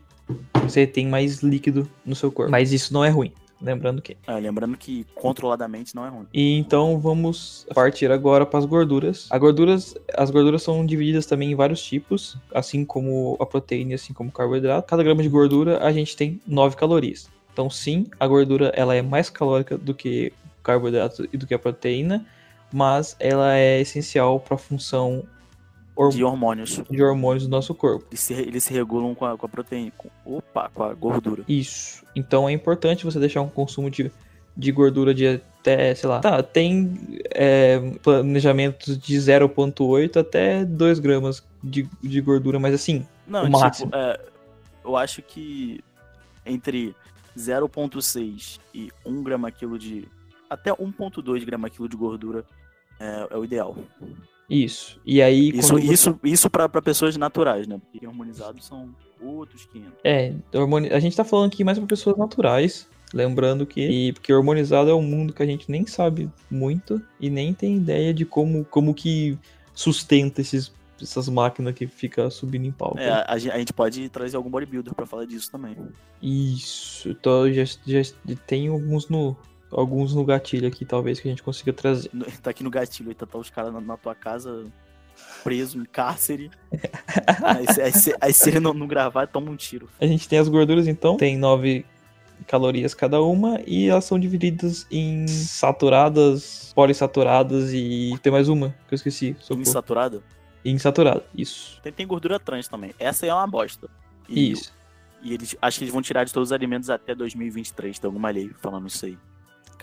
[0.62, 2.50] Você tem mais líquido no seu corpo.
[2.50, 3.32] Mas isso não é ruim.
[3.64, 4.16] Lembrando que.
[4.26, 6.26] É, lembrando que controladamente não é ruim.
[6.34, 9.26] E então vamos partir agora para as gorduras.
[9.30, 13.94] As gorduras, as gorduras são divididas também em vários tipos, assim como a proteína e
[13.94, 14.86] assim como o carboidrato.
[14.86, 17.30] Cada grama de gordura a gente tem 9 calorias.
[17.54, 21.54] Então sim, a gordura ela é mais calórica do que o carboidrato e do que
[21.54, 22.26] a proteína,
[22.70, 25.24] mas ela é essencial para a função
[26.12, 26.82] De hormônios.
[26.90, 28.04] de hormônios do nosso corpo.
[28.10, 29.92] Eles se, eles se regulam com a, com a proteína.
[29.96, 31.44] Com, opa, com a gordura.
[31.48, 32.04] Isso.
[32.16, 34.10] Então é importante você deixar um consumo de,
[34.56, 36.20] de gordura de até, sei lá.
[36.20, 36.98] Tá, tem
[37.30, 43.58] é, planejamentos de 0,8 até 2 gramas de, de gordura, mas assim, Não, O tipo,
[43.60, 43.90] máximo.
[43.94, 44.20] é,
[44.84, 45.82] eu acho que
[46.44, 46.94] entre
[47.38, 50.06] 0,6 e 1 grama quilo de.
[50.50, 52.44] Até 1,2 grama quilo de gordura
[53.00, 53.76] é, é o ideal.
[54.48, 55.00] Isso.
[55.04, 55.50] E aí.
[55.50, 57.80] Isso, você- isso, isso pra, pra pessoas naturais, né?
[57.90, 59.92] Porque hormonizados são outros 500.
[60.04, 60.90] É, hormoni...
[60.90, 62.88] a gente tá falando aqui mais para pessoas naturais.
[63.12, 63.80] Lembrando que.
[63.80, 67.76] E porque hormonizado é um mundo que a gente nem sabe muito e nem tem
[67.76, 69.38] ideia de como, como que
[69.72, 72.98] sustenta esses, essas máquinas que fica subindo em palco.
[72.98, 75.76] É, a, gen- a gente pode trazer algum bodybuilder pra falar disso também.
[76.20, 78.02] Isso, então já, já
[78.46, 79.36] tem alguns no,
[79.74, 82.10] alguns no gatilho aqui, talvez, que a gente consiga trazer.
[82.42, 84.64] Tá aqui no gatilho, aí tá, tá os caras na, na tua casa
[85.42, 86.50] preso em cárcere.
[88.20, 89.88] aí, se- ele não, não gravar, toma um tiro.
[90.00, 91.84] A gente tem as gorduras, então, tem 9
[92.46, 98.94] calorias cada uma, e elas são divididas em saturadas, polissaturadas e tem mais uma que
[98.94, 99.36] eu esqueci.
[99.40, 99.62] socorro.
[99.62, 100.22] Insaturado.
[100.64, 101.80] Insaturada, isso.
[101.82, 102.92] Tem, tem gordura trans também.
[102.98, 103.88] Essa aí é uma bosta.
[104.28, 104.72] E, Isso.
[105.22, 107.98] E eles acho que eles vão tirar de todos os alimentos até 2023.
[107.98, 109.16] Tem alguma lei falando isso aí.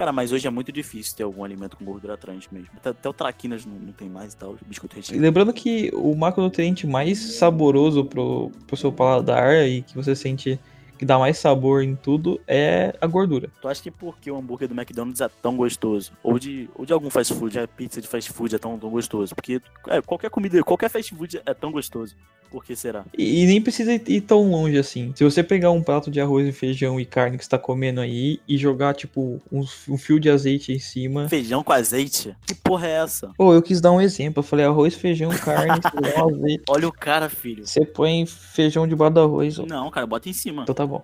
[0.02, 2.70] Cara, mas hoje é muito difícil ter algum alimento com gordura trans mesmo.
[2.76, 4.58] Até, até o traquinas não, não tem mais e tal.
[4.66, 5.22] Biscoito recheado.
[5.22, 10.60] Lembrando que o macronutriente mais saboroso pro, pro seu paladar e que você sente
[11.02, 13.50] que dá mais sabor em tudo é a gordura.
[13.60, 16.12] Tu acha que porque o hambúrguer do McDonald's é tão gostoso?
[16.22, 18.92] Ou de, ou de algum fast food, a pizza de fast food é tão, tão
[18.92, 19.34] gostoso?
[19.34, 22.16] Porque é, qualquer comida, qualquer fast food é tão gostoso.
[22.52, 23.06] Por que será?
[23.18, 25.14] E, e nem precisa ir, tão longe assim.
[25.16, 28.02] Se você pegar um prato de arroz e feijão e carne que você tá comendo
[28.02, 31.30] aí e jogar, tipo, um, um fio de azeite em cima.
[31.30, 32.36] Feijão com azeite?
[32.46, 33.32] Que porra é essa?
[33.38, 34.40] Pô, eu quis dar um exemplo.
[34.40, 36.64] Eu falei arroz, feijão, carne, feijão, azeite.
[36.68, 37.66] Olha o cara, filho.
[37.66, 39.58] Você põe feijão debaixo do arroz.
[39.58, 39.66] ó.
[39.66, 40.64] Não, cara, bota em cima.
[40.64, 41.04] Então tá bom.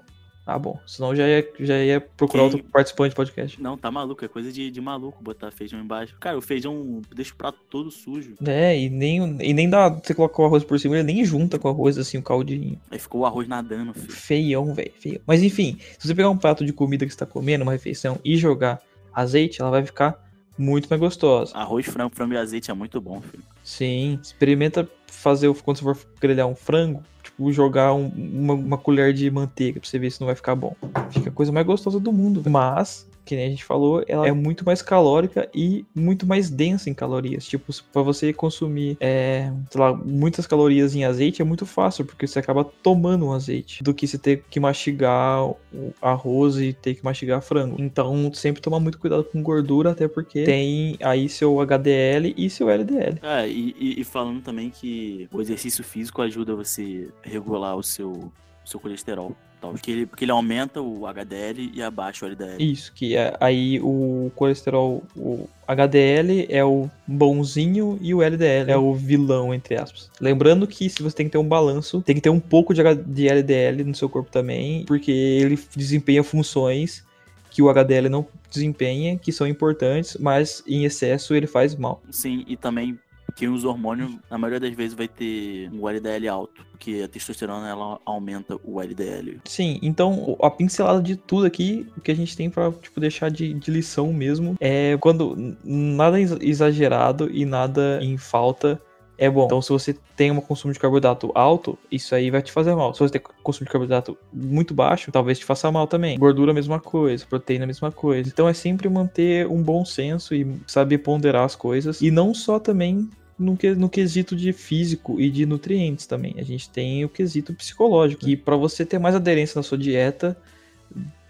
[0.49, 0.79] Ah, bom.
[0.87, 3.61] Senão já ia, já ia procurar Quem- outro participante do podcast.
[3.61, 6.15] Não, tá maluco, é coisa de, de maluco botar feijão embaixo.
[6.21, 8.35] Cara, o feijão deixa o prato todo sujo.
[8.45, 9.89] É, e nem, e nem dá.
[9.89, 12.79] Você coloca o arroz por cima, ele nem junta com o arroz assim, o caldinho.
[12.89, 14.09] Aí ficou o arroz nadando, filho.
[14.09, 14.93] Feião, velho.
[14.97, 15.19] Feião.
[15.27, 18.17] Mas enfim, se você pegar um prato de comida que você tá comendo, uma refeição,
[18.23, 18.79] e jogar
[19.13, 20.15] azeite, ela vai ficar
[20.57, 21.53] muito mais gostosa.
[21.57, 23.43] Arroz, frango, frango e azeite é muito bom, filho.
[23.65, 24.17] Sim.
[24.23, 27.03] Experimenta fazer quando você for grelhar um frango,
[27.37, 30.55] tipo, jogar um- uma, uma colher de manteiga pra você ver se não vai ficar
[30.55, 30.75] bom.
[31.11, 32.43] Fica a coisa mais gostosa do mundo.
[32.49, 36.89] Mas, que nem a gente falou, ela é muito mais calórica e muito mais densa
[36.89, 37.45] em calorias.
[37.45, 42.25] Tipo, pra você consumir, é, sei lá, muitas calorias em azeite é muito fácil, porque
[42.25, 45.57] você acaba tomando um azeite, do que você ter que mastigar o
[46.01, 47.75] arroz e ter que mastigar frango.
[47.79, 52.69] Então, sempre tomar muito cuidado com gordura, até porque tem aí seu HDL e seu
[52.69, 53.19] LDL.
[53.21, 57.83] É, e, e- e falando também que o exercício físico ajuda você a regular o
[57.83, 58.31] seu, o
[58.63, 59.35] seu colesterol.
[59.59, 62.63] Porque, ele, porque ele aumenta o HDL e abaixa o LDL.
[62.63, 68.77] Isso, que é aí o colesterol, o HDL é o bonzinho e o LDL é
[68.77, 70.09] o vilão, entre aspas.
[70.21, 72.81] Lembrando que se você tem que ter um balanço, tem que ter um pouco de,
[73.05, 77.05] de LDL no seu corpo também, porque ele desempenha funções
[77.49, 82.01] que o HDL não desempenha, que são importantes, mas em excesso ele faz mal.
[82.11, 82.99] Sim, e também
[83.37, 87.69] quem usa hormônio, na maioria das vezes vai ter um LDL alto, porque a testosterona
[87.69, 89.39] ela aumenta o LDL.
[89.45, 93.29] Sim, então a pincelada de tudo aqui, o que a gente tem pra tipo, deixar
[93.29, 98.81] de, de lição mesmo, é quando nada ex- exagerado e nada em falta
[99.19, 99.45] é bom.
[99.45, 102.93] Então, se você tem um consumo de carboidrato alto, isso aí vai te fazer mal.
[102.93, 106.19] Se você tem consumo de carboidrato muito baixo, talvez te faça mal também.
[106.19, 107.25] Gordura, mesma coisa.
[107.25, 108.29] Proteína, mesma coisa.
[108.29, 111.99] Então, é sempre manter um bom senso e saber ponderar as coisas.
[111.99, 116.35] E não só também no, no quesito de físico e de nutrientes também.
[116.37, 118.25] A gente tem o quesito psicológico.
[118.25, 120.37] Que para você ter mais aderência na sua dieta,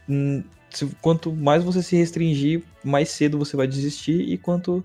[0.08, 0.44] hum,
[1.02, 4.22] quanto mais você se restringir, mais cedo você vai desistir.
[4.22, 4.84] E quanto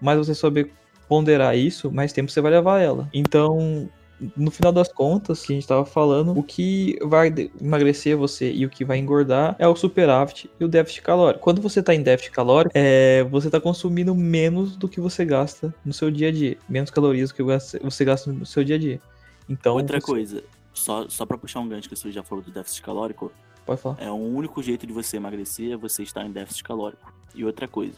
[0.00, 0.70] mais você souber
[1.08, 3.08] ponderar isso, mais tempo você vai levar ela.
[3.12, 3.88] Então,
[4.36, 8.64] no final das contas, que a gente tava falando, o que vai emagrecer você e
[8.64, 11.42] o que vai engordar é o superávit e o déficit calórico.
[11.42, 15.74] Quando você tá em déficit calórico, é, você tá consumindo menos do que você gasta
[15.84, 18.76] no seu dia a dia, menos calorias do que você você gasta no seu dia
[18.76, 19.00] a dia.
[19.48, 22.50] Então, Outra você- coisa, só, só pra puxar um gancho que você já falou do
[22.50, 23.32] déficit calórico,
[23.66, 23.96] Pode falar.
[24.00, 27.12] é o único jeito de você emagrecer é você estar em déficit calórico.
[27.34, 27.96] E outra coisa,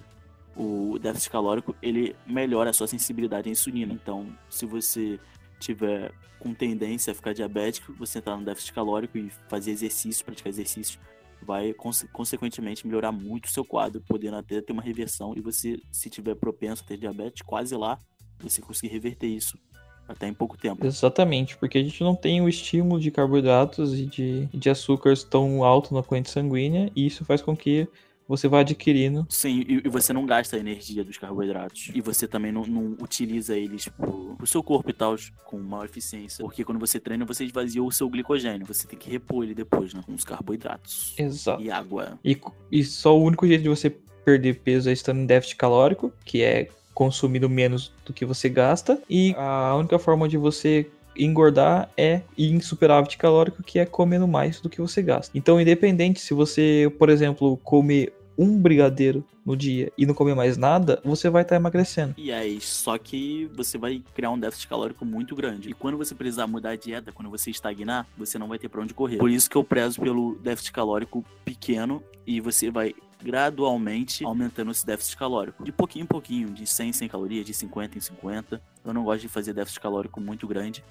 [0.57, 3.93] o déficit calórico, ele melhora a sua sensibilidade à insulina.
[3.93, 5.19] Então, se você
[5.59, 10.51] tiver com tendência a ficar diabético, você entrar no déficit calórico e fazer exercício, praticar
[10.51, 11.01] exercício,
[11.43, 15.35] vai conse- consequentemente melhorar muito o seu quadro, podendo até ter uma reversão.
[15.37, 17.99] E você, se tiver propenso a ter diabetes, quase lá,
[18.41, 19.59] você conseguir reverter isso
[20.07, 20.85] até em pouco tempo.
[20.85, 25.65] Exatamente, porque a gente não tem o estímulo de carboidratos e de, de açúcares tão
[25.65, 27.89] alto na corrente sanguínea, e isso faz com que
[28.29, 29.27] você vá adquirindo.
[29.29, 31.91] Sim, e, e você não gasta a energia dos carboidratos.
[31.95, 35.85] E você também não, não utiliza eles pro, pro seu corpo e tal, com maior
[35.85, 36.43] eficiência.
[36.43, 38.67] Porque quando você treina, você esvazia o seu glicogênio.
[38.67, 40.03] Você tem que repor ele depois, né?
[40.05, 41.15] Com os carboidratos.
[41.19, 41.63] Exato.
[41.63, 42.19] E água.
[42.25, 42.39] E,
[42.71, 43.91] e só o único jeito de você
[44.25, 49.03] perder peso é estando em déficit calórico, que é consumindo menos do que você gasta.
[49.11, 54.27] E a única forma de você engordar é ir em superávit calórico, que é comendo
[54.27, 55.37] mais do que você gasta.
[55.37, 60.57] Então, independente se você, por exemplo, comer um brigadeiro no dia e não comer mais
[60.57, 62.15] nada, você vai estar emagrecendo.
[62.17, 65.71] E aí, só que você vai criar um déficit calórico muito grande.
[65.71, 68.81] E quando você precisar mudar a dieta, quando você estagnar, você não vai ter pra
[68.81, 69.19] onde correr.
[69.19, 74.85] Por isso que eu prezo pelo déficit calórico pequeno e você vai gradualmente aumentando esse
[74.85, 75.65] déficit calórico.
[75.65, 78.61] De pouquinho em pouquinho, de 100 em 100 calorias, de 50 em 50.
[78.85, 80.85] Eu não gosto de fazer déficit calórico muito grande.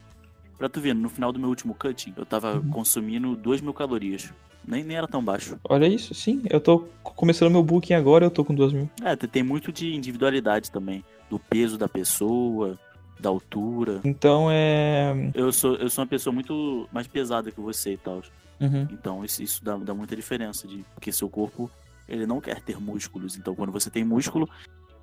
[0.58, 2.70] Pra tu ver, no final do meu último cutting, eu tava Uhum.
[2.70, 4.32] consumindo 2 mil calorias.
[4.66, 5.58] Nem, nem era tão baixo.
[5.68, 6.42] Olha isso, sim.
[6.50, 8.90] Eu tô começando meu booking agora, eu tô com 2 mil.
[9.04, 11.04] É, tem- muito de individualidade também.
[11.30, 12.80] Do peso da pessoa,
[13.20, 14.00] da altura.
[14.06, 15.32] Então é.
[15.34, 18.22] Eu sou, eu sou uma pessoa muito mais pesada que você e tal.
[18.62, 18.88] Uhum.
[18.92, 20.66] Então isso, isso dá, dá muita diferença.
[20.66, 21.70] De, porque seu corpo,
[22.08, 23.36] ele não quer ter músculos.
[23.38, 24.48] Então quando você tem músculo,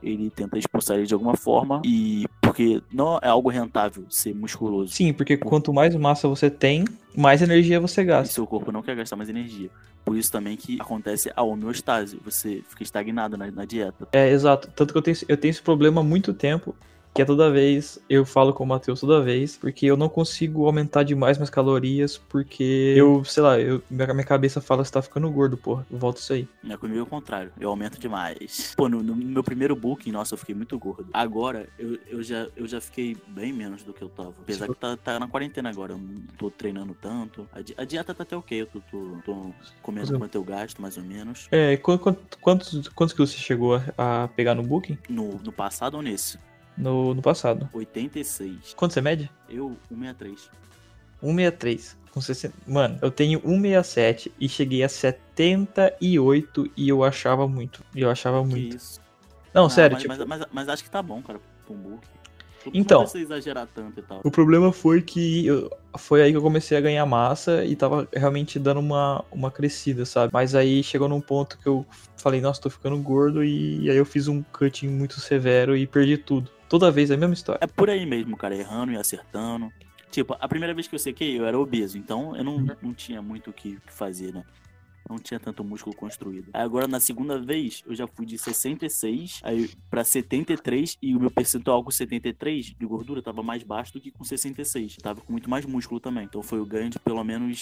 [0.03, 1.83] ele tenta expulsar ele de alguma forma.
[1.85, 4.93] E porque não é algo rentável ser musculoso.
[4.93, 6.85] Sim, porque quanto mais massa você tem,
[7.17, 8.35] mais energia você E gasta.
[8.35, 9.71] seu corpo não quer gastar mais energia.
[10.05, 12.19] Por isso também que acontece a homeostase.
[12.25, 14.09] Você fica estagnado na, na dieta.
[14.13, 14.69] É, exato.
[14.75, 16.75] Tanto que eu tenho, eu tenho esse problema há muito tempo.
[17.13, 20.65] Que é toda vez, eu falo com o Matheus toda vez, porque eu não consigo
[20.67, 25.29] aumentar demais minhas calorias, porque eu, sei lá, eu, minha, cabeça fala, você tá ficando
[25.31, 25.85] gordo, porra.
[25.91, 26.49] Volta isso aí.
[26.63, 28.75] Né, comigo é o contrário, eu aumento demais.
[28.77, 31.09] Pô, no, no meu primeiro booking, nossa, eu fiquei muito gordo.
[31.13, 34.35] Agora, eu, eu, já, eu já fiquei bem menos do que eu tava.
[34.41, 37.49] Apesar que tá, tá na quarentena agora, eu não tô treinando tanto.
[37.53, 40.81] A, di- a dieta tá até ok, eu tô, tô, tô comendo quanto eu gasto,
[40.81, 41.49] mais ou menos.
[41.51, 44.97] É, qu- qu- quantos, quantos quilos você chegou a, a pegar no booking?
[45.09, 46.39] No, no passado ou nesse?
[46.77, 47.69] No, no passado.
[47.73, 48.75] 86.
[48.75, 49.31] Quanto você mede?
[49.49, 50.51] Eu, 163.
[51.21, 51.97] 163.
[52.13, 52.55] Com 60...
[52.67, 57.85] Mano, eu tenho 167 e cheguei a 78 e eu achava muito.
[57.95, 58.77] E eu achava Que muito.
[58.77, 59.01] isso.
[59.53, 60.17] Não, Ah, sério, mas, tipo.
[60.29, 62.01] mas, mas, mas acho que tá bom, cara, book.
[62.75, 63.05] Então.
[63.05, 64.21] E tal.
[64.23, 68.07] O problema foi que eu- foi aí que eu comecei a ganhar massa e tava
[68.13, 70.31] realmente dando uma, uma crescida, sabe?
[70.33, 71.87] Mas aí chegou num ponto que eu
[72.19, 76.19] falei, nossa, tô ficando gordo e, aí eu fiz um cutting muito severo e perdi
[76.19, 76.51] tudo.
[76.71, 77.59] Toda vez é a mesma história.
[77.63, 79.71] É por aí mesmo, cara, errando e acertando.
[80.11, 82.69] Tipo, a primeira vez que eu sequei, eu era obeso, então eu não, Uhum.
[82.81, 84.45] não tinha muito o que que fazer, né?
[85.09, 86.51] Não tinha tanto músculo construído.
[86.53, 91.21] Aí agora, na segunda vez, eu já fui de 66 aí pra 73 e o
[91.21, 94.97] meu percentual com 73 de gordura tava mais baixo do que com 66.
[94.99, 96.25] Tava com muito mais músculo também.
[96.25, 97.59] Então foi o ganho de pelo menos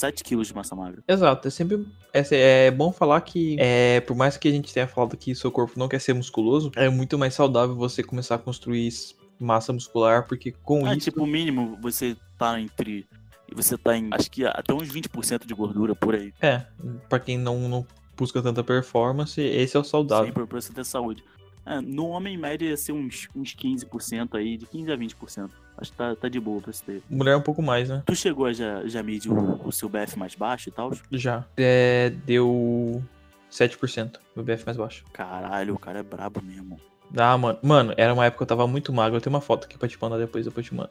[0.00, 1.02] 7 quilos de massa magra.
[1.06, 4.86] Exato, é sempre é, é bom falar que é, por mais que a gente tenha
[4.88, 8.38] falado que seu corpo não quer ser musculoso, é muito mais saudável você começar a
[8.38, 8.90] construir
[9.38, 13.06] massa muscular, porque com Ah, isso tipo, o mínimo você tá entre.
[13.52, 14.08] Você tá em.
[14.12, 16.32] Acho que até uns 20% de gordura por aí.
[16.40, 16.64] é,
[17.08, 17.86] pra quem não, não
[18.16, 20.26] busca tanta performance, esse é o saudável.
[20.26, 21.24] Sim, pra você ter saúde.
[21.70, 25.50] É, no homem, em média, ia ser uns, uns 15% aí, de 15% a 20%.
[25.78, 27.02] Acho que tá, tá de boa pra você ter.
[27.08, 28.02] Mulher um pouco mais, né?
[28.04, 30.90] Tu chegou a já, já medir o, o seu BF mais baixo e tal?
[31.12, 31.46] Já.
[31.56, 33.02] É, deu
[33.50, 35.04] 7% meu BF mais baixo.
[35.12, 36.76] Caralho, o cara é brabo mesmo.
[37.16, 37.58] Ah, mano.
[37.62, 39.16] Mano, era uma época que eu tava muito magro.
[39.16, 40.90] Eu tenho uma foto aqui pra te mandar depois, depois eu te mando.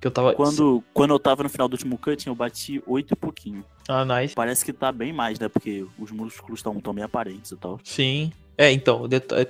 [0.00, 0.34] Que eu tava.
[0.34, 3.64] Quando, quando eu tava no final do último cut, eu bati 8 e pouquinho.
[3.88, 4.34] Ah, nice.
[4.34, 5.48] Parece que tá bem mais, né?
[5.48, 7.80] Porque os músculos estão tão bem aparentes e tal.
[7.82, 8.32] Sim.
[8.60, 9.02] É, então,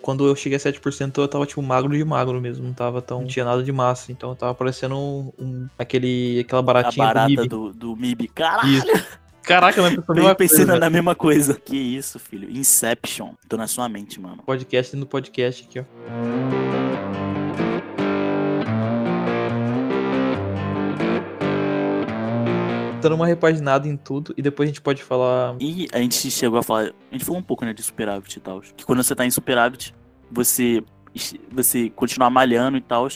[0.03, 2.67] quando eu cheguei a 7%, eu tava, tipo, magro de magro mesmo.
[2.67, 3.23] Não tava tão.
[3.23, 4.13] Não tinha nada de massa.
[4.13, 5.33] Então eu tava parecendo um.
[5.39, 7.49] um- aquele, aquela A baratinha do barata Mib.
[7.49, 8.29] do, do MIB.
[8.29, 8.69] Caralho!
[8.69, 9.07] Isso.
[9.43, 10.79] Caraca, mas pensou a Eu mesma pensei coisa.
[10.79, 11.55] na mesma coisa.
[11.55, 12.51] Que isso, filho.
[12.51, 13.31] Inception.
[13.49, 14.43] Tô na sua mente, mano.
[14.45, 16.98] Podcast no podcast aqui, ó.
[23.09, 25.57] Dando uma repaginada em tudo e depois a gente pode falar.
[25.59, 26.93] E a gente chegou a falar.
[27.11, 28.61] A gente falou um pouco, né, de superávit e tal.
[28.61, 29.95] Que quando você tá em superávit,
[30.31, 30.85] você.
[31.51, 33.09] Você continuar malhando e tal.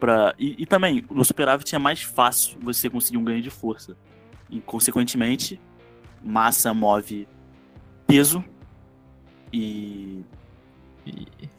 [0.00, 0.34] Pra...
[0.38, 3.94] E, e também, no superávit é mais fácil você conseguir um ganho de força.
[4.48, 5.60] E, consequentemente,
[6.22, 7.28] massa move
[8.06, 8.42] peso.
[9.52, 10.24] E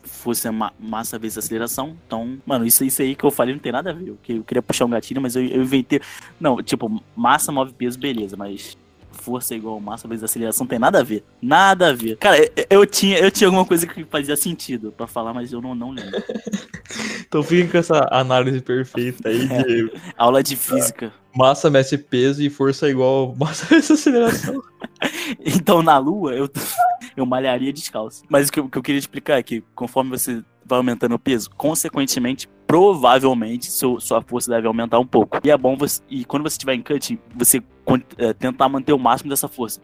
[0.03, 1.95] força é ma massa vezes aceleração.
[2.05, 4.10] Então, mano, isso, isso aí que eu falei não tem nada a ver.
[4.10, 6.01] Eu, eu queria puxar um gatilho, mas eu, eu inventei.
[6.39, 8.77] Não, tipo, massa move peso, beleza, mas
[9.12, 11.23] força é igual massa vezes aceleração tem nada a ver.
[11.41, 12.17] Nada a ver.
[12.17, 15.62] Cara, eu, eu tinha, eu tinha alguma coisa que fazia sentido pra falar, mas eu
[15.62, 16.23] não, não lembro.
[17.27, 21.12] Então fiquem com essa análise perfeita aí de Aula de física.
[21.36, 24.62] massa mexe peso e força é igual massa vezes aceleração.
[25.43, 26.47] Então, na lua, eu,
[27.15, 28.23] eu malharia descalço.
[28.30, 31.15] Mas o que, eu- o que eu queria explicar é que, conforme você vai aumentando
[31.15, 35.39] o peso, consequentemente, provavelmente, seu- sua força deve aumentar um pouco.
[35.43, 36.01] E é bom você.
[36.10, 37.62] E quando você estiver em cutting, você
[38.17, 39.80] é, tentar manter o máximo dessa força.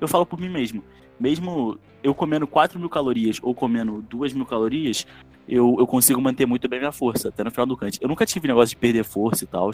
[0.00, 0.84] Eu falo por mim mesmo.
[1.18, 5.06] Mesmo eu comendo 4 mil calorias ou comendo 2 mil calorias,
[5.48, 7.98] eu, eu consigo manter muito bem minha força, até no final do cut.
[8.00, 9.70] Eu nunca tive negócio de perder força e tal.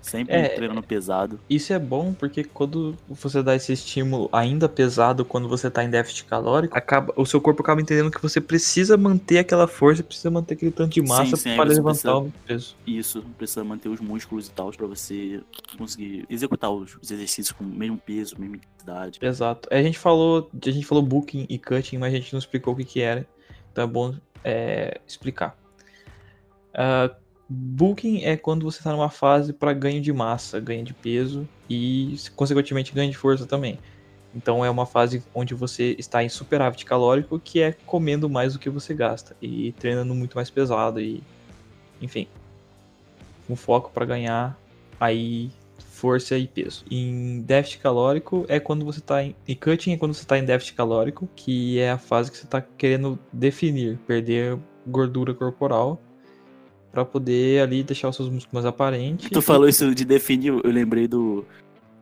[0.00, 1.38] Sempre É, treinando pesado.
[1.50, 5.90] Isso é bom porque quando você dá esse estímulo ainda pesado quando você tá em
[5.90, 10.30] déficit calórico, acaba, o seu corpo acaba entendendo que você precisa manter aquela força, precisa
[10.30, 12.76] manter aquele tanto de massa sim, aí para levantar o peso.
[12.86, 15.42] Isso, precisa manter os músculos e tal, pra você
[15.76, 19.18] conseguir executar os, os exercícios com o mesmo peso, mesma intensidade.
[19.20, 19.68] Exato.
[19.70, 22.76] A gente falou, a gente falou booking e cutting, mas a gente não explicou o
[22.76, 23.26] que que era.
[23.72, 25.56] Então é bom é, explicar.
[26.72, 27.10] Ah,
[27.48, 32.16] booking é quando você está numa fase para ganho de massa, ganho de peso e,
[32.36, 33.78] consequentemente, ganho de força também.
[34.34, 38.58] Então é uma fase onde você está em superávit calórico, que é comendo mais do
[38.58, 41.22] que você gasta e treinando muito mais pesado e,
[42.00, 42.28] enfim,
[43.46, 44.58] com foco para ganhar
[45.00, 46.84] aí força e peso.
[46.90, 50.44] Em déficit calórico é quando você está em e cutting é quando você está em
[50.44, 56.00] déficit calórico, que é a fase que você está querendo definir, perder gordura corporal
[56.90, 59.30] para poder ali deixar os seus músculos mais aparentes.
[59.30, 61.44] Tu falou isso de definir, eu lembrei do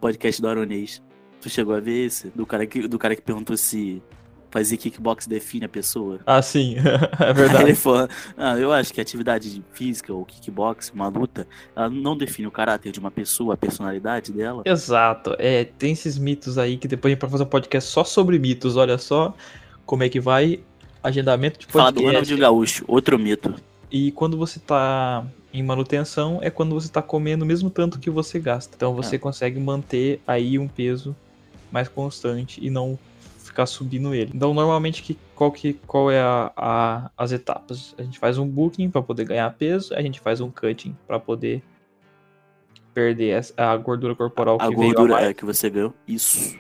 [0.01, 1.03] podcast do Aronês.
[1.41, 2.29] Tu chegou a ver esse?
[2.35, 4.03] Do cara que, do cara que perguntou se
[4.51, 6.19] fazer kickbox define a pessoa.
[6.25, 6.77] Ah, sim,
[7.21, 7.65] é Aí verdade.
[7.65, 12.47] ele falou, ah, eu acho que atividade física ou kickbox, uma luta, ela não define
[12.47, 14.63] o caráter de uma pessoa, a personalidade dela.
[14.65, 18.03] Exato, é, tem esses mitos aí que depois a gente pode fazer um podcast só
[18.03, 19.35] sobre mitos, olha só
[19.85, 20.61] como é que vai
[21.03, 22.15] agendamento de Falar do podcast.
[22.15, 23.55] Ronaldinho Gaúcho, outro mito.
[23.91, 28.11] E quando você tá em manutenção é quando você tá comendo o mesmo tanto que
[28.11, 28.75] você gasta.
[28.77, 29.19] Então você É.
[29.19, 31.15] consegue manter aí um peso
[31.71, 32.99] mais constante e não
[33.39, 34.33] ficar subindo ele.
[34.35, 37.95] Então normalmente que, qual, que, qual é a, a- as etapas?
[37.97, 41.19] A gente faz um booking para poder ganhar peso, a gente faz um cutting para
[41.19, 41.63] poder
[42.93, 45.95] perder essa- a gordura corporal A que veio a gordura mais é que você ganhou.
[46.07, 46.57] Isso.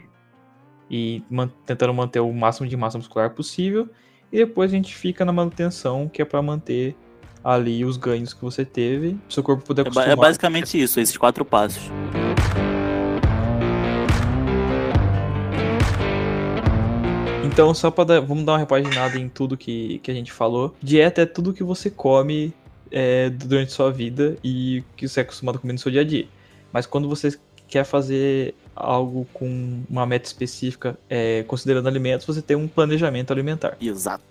[0.89, 3.89] e man- tentando manter o máximo de massa muscular possível.
[4.33, 6.95] E depois a gente fica na manutenção, que é para manter
[7.47, 10.09] ali os ganhos que você teve, seu corpo poder É, acostumar.
[10.11, 11.91] é basicamente isso, esses quatro passos.
[17.45, 20.75] Então, só pra dar, vamos dar uma repaginada em tudo que, que a gente falou.
[20.83, 22.53] Dieta é tudo que você come
[22.91, 26.05] é, durante sua vida e que você é acostumado a comer no seu dia a
[26.05, 26.27] dia.
[26.73, 27.39] Mas quando você
[27.69, 33.77] quer fazer algo com uma meta específica, é, considerando alimentos, você tem um planejamento alimentar.
[33.81, 34.23] Exato.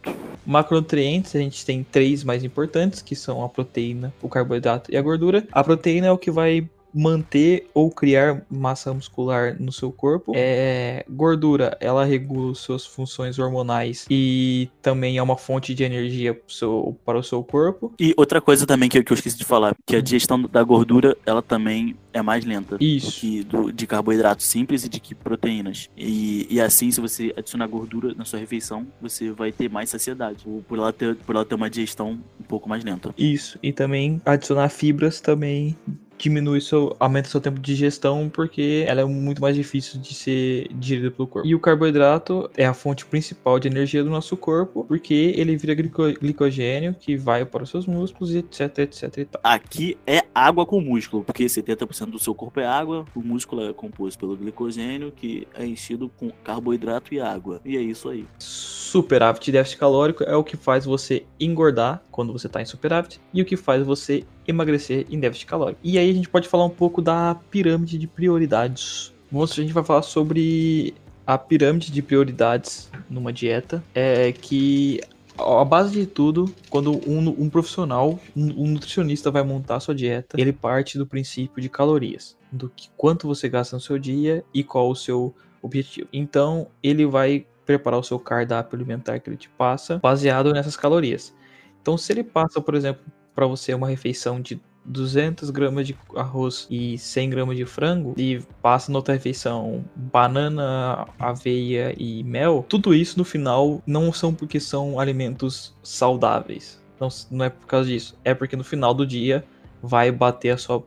[0.45, 5.01] Macronutrientes, a gente tem três mais importantes, que são a proteína, o carboidrato e a
[5.01, 5.47] gordura.
[5.51, 10.31] A proteína é o que vai manter ou criar massa muscular no seu corpo.
[10.33, 16.97] É, gordura, ela regula suas funções hormonais e também é uma fonte de energia seu-
[17.05, 17.93] para o seu corpo.
[17.99, 20.63] E outra coisa também que, eu- que eu esqueci de falar, que a digestão da
[20.63, 22.77] gordura, ela também é mais lenta.
[22.79, 23.19] Isso.
[23.19, 25.89] Que do, de carboidratos simples e de que proteínas.
[25.97, 30.43] E, e assim, se você adicionar gordura na sua refeição, você vai ter mais saciedade.
[30.45, 33.13] Por, por ela ter, por ela ter uma digestão um pouco mais lenta.
[33.17, 33.59] Isso.
[33.61, 35.75] E também adicionar fibras também
[36.17, 40.67] diminui seu, aumenta seu tempo de digestão porque ela é muito mais difícil de ser
[40.73, 41.47] digerida pelo corpo.
[41.47, 45.73] E o carboidrato é a fonte principal de energia do nosso corpo porque ele vira
[45.73, 49.41] glico- glicogênio que vai para os seus músculos e etc, etc e tal.
[49.43, 53.73] Aqui é água com músculo, porque 70% do seu corpo é água, o músculo é
[53.73, 57.61] composto pelo glicogênio, que é enchido com carboidrato e água.
[57.63, 58.25] E é isso aí.
[58.37, 63.19] Superávit e déficit calórico é o que faz você engordar quando você está em superávit
[63.33, 65.79] e o que faz você emagrecer em déficit calórico.
[65.83, 69.13] E aí a gente pode falar um pouco da pirâmide de prioridades.
[69.31, 70.93] Vamos, a gente vai falar sobre
[71.25, 73.83] a pirâmide de prioridades numa dieta.
[73.93, 75.01] É que
[75.37, 80.39] a base de tudo, quando um, um profissional, um, um nutricionista vai montar sua dieta,
[80.39, 84.63] ele parte do princípio de calorias, do que quanto você gasta no seu dia e
[84.63, 86.07] qual o seu objetivo.
[86.13, 91.33] Então, ele vai preparar o seu cardápio alimentar que ele te passa baseado nessas calorias.
[91.81, 93.03] Então, se ele passa, por exemplo,
[93.35, 98.39] para você uma refeição de 200 gramas de arroz e 100 gramas de frango e
[98.61, 104.59] passa na outra refeição banana, aveia e mel, tudo isso no final não são porque
[104.59, 106.81] são alimentos saudáveis.
[106.99, 108.17] Não, não é por causa disso.
[108.23, 109.43] É porque no final do dia
[109.81, 110.83] vai bater a sua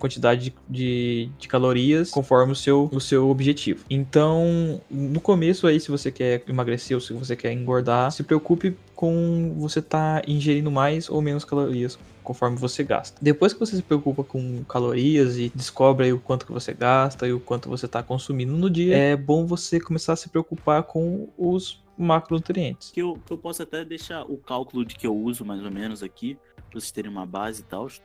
[0.00, 3.84] quantidade de, de, calorias conforme o seu, o seu objetivo.
[3.88, 8.76] Então, no começo aí, se você quer emagrecer ou se você quer engordar, se preocupe
[8.96, 13.18] com você tá ingerindo mais ou menos calorias conforme você gasta.
[13.20, 17.32] Depois que você se preocupa com calorias e descobre o quanto que você gasta e
[17.32, 21.28] o quanto você está consumindo no dia, é bom você começar a se preocupar com
[21.36, 22.90] os macronutrientes.
[22.90, 25.70] Que eu, que eu posso até deixar o cálculo de que eu uso mais ou
[25.70, 27.86] menos aqui, pra vocês terem uma base e tal.
[27.86, 28.00] Acho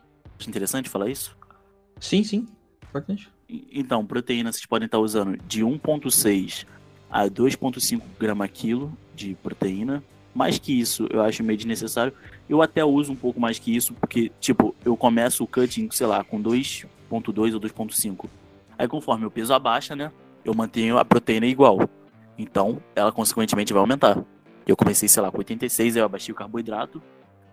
[0.48, 1.35] interessante falar isso.
[2.00, 2.46] Sim, sim,
[2.82, 3.30] importante.
[3.48, 6.66] Então, proteína vocês podem estar usando de 1,6
[7.10, 10.02] a 2,5 grama quilo de proteína.
[10.34, 12.12] Mais que isso, eu acho meio desnecessário.
[12.48, 16.06] Eu até uso um pouco mais que isso, porque, tipo, eu começo o cutting, sei
[16.06, 18.28] lá, com 2,2 ou 2,5.
[18.78, 20.12] Aí, conforme o peso abaixa, né,
[20.44, 21.88] eu mantenho a proteína igual.
[22.36, 24.22] Então, ela consequentemente vai aumentar.
[24.66, 27.02] Eu comecei, sei lá, com 86, aí eu abaixei o carboidrato,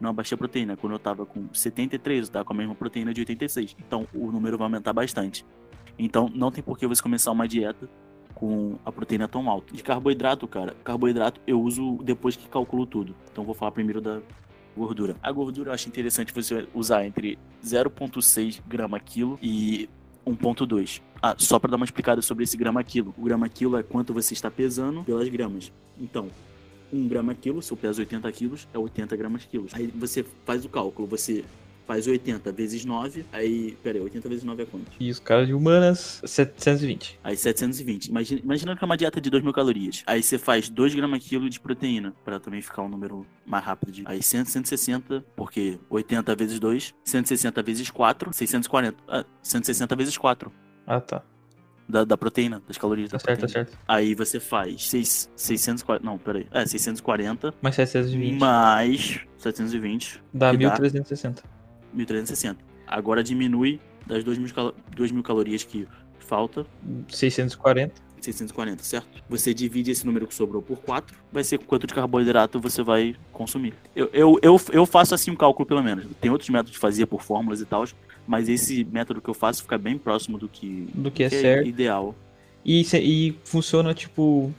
[0.03, 0.77] não abaixei a proteína.
[0.77, 3.75] Quando eu tava com 73, eu tava com a mesma proteína de 86.
[3.79, 5.45] Então, o número vai aumentar bastante.
[5.97, 7.89] Então, não tem por que você começar uma dieta
[8.35, 9.73] com a proteína tão alta.
[9.73, 13.15] De carboidrato, cara, carboidrato eu uso depois que calculo tudo.
[13.31, 14.21] Então, vou falar primeiro da
[14.75, 15.15] gordura.
[15.21, 19.89] A gordura eu acho interessante você usar entre 0,6 grama quilo e
[20.25, 21.01] 1,2.
[21.21, 23.13] Ah, só para dar uma explicada sobre esse grama quilo.
[23.17, 25.71] O grama quilo é quanto você está pesando pelas gramas.
[25.97, 26.27] Então,
[26.93, 29.73] 1 grama quilo, se eu peso 80 quilos, é 80 gramas quilos.
[29.73, 31.43] Aí você faz o cálculo, você
[31.85, 34.91] faz 80 vezes 9, aí, pera aí, 80 vezes 9 é quanto?
[34.99, 37.19] E os caras de humanas, 720.
[37.23, 38.07] Aí 720.
[38.07, 40.03] Imagina, imaginando que é uma dieta de 2 mil calorias.
[40.05, 43.91] Aí você faz 2 gramas quilo de proteína, para também ficar um número mais rápido.
[43.91, 44.03] De...
[44.05, 48.97] Aí 100, 160, porque 80 vezes 2, 160 vezes 4, 640.
[49.07, 50.51] Ah, 160 vezes 4
[50.87, 51.23] Ah, tá.
[51.87, 53.67] Da, da proteína, das calorias Tá da certo, tá proteína.
[53.69, 53.79] certo.
[53.87, 56.47] Aí você faz 6, 640, não, peraí.
[56.51, 58.39] É, 640 Mais 720.
[58.39, 60.69] mais 720, Dá que dá?
[60.73, 61.43] 1360.
[61.93, 62.59] 1360.
[62.87, 65.87] Agora diminui das 2 mil, calo- 2 mil calorias que
[66.19, 66.65] falta,
[67.09, 68.01] 640.
[68.21, 69.21] 640, certo?
[69.29, 73.15] Você divide esse número que sobrou por 4, vai ser quanto de carboidrato você vai
[73.33, 73.73] consumir.
[73.93, 76.05] Eu, eu, eu, eu faço assim um cálculo, pelo menos.
[76.21, 77.83] Tem outros métodos de fazer por fórmulas e tal,
[78.27, 81.39] mas esse método que eu faço fica bem próximo do que, Do que é que
[81.39, 81.67] certo.
[81.67, 82.15] ideal.
[82.65, 84.53] E, e funciona, tipo,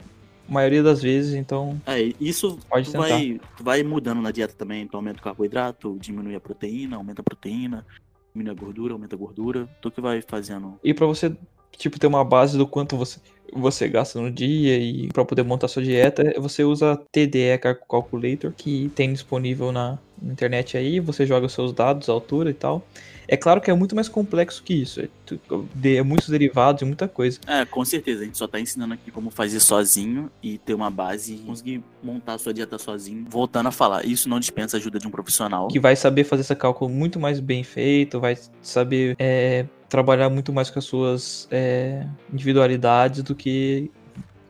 [0.47, 4.53] a maioria das vezes, então É, isso Pode tu vai, tu vai mudando na dieta
[4.55, 4.83] também.
[4.83, 7.85] Então aumenta o carboidrato, diminui a proteína, aumenta a proteína,
[8.33, 9.67] diminui a gordura, aumenta a gordura.
[9.81, 10.79] Tu que vai fazendo.
[10.83, 11.35] E pra você
[11.77, 13.19] tipo, ter uma base do quanto você,
[13.53, 17.57] você gasta no dia e para poder montar sua dieta, você usa TDE
[17.87, 22.85] Calculator, que tem disponível na internet aí, você joga os seus dados, altura e tal.
[23.27, 25.01] É claro que é muito mais complexo que isso.
[25.01, 27.39] É, é muitos derivados e muita coisa.
[27.47, 28.21] É, com certeza.
[28.21, 31.83] A gente só tá ensinando aqui como fazer sozinho e ter uma base e conseguir
[32.03, 33.25] montar a sua dieta sozinho.
[33.29, 35.67] Voltando a falar, isso não dispensa a ajuda de um profissional.
[35.67, 40.51] Que vai saber fazer esse cálculo muito mais bem feito, vai saber é, trabalhar muito
[40.51, 43.91] mais com as suas é, individualidades do que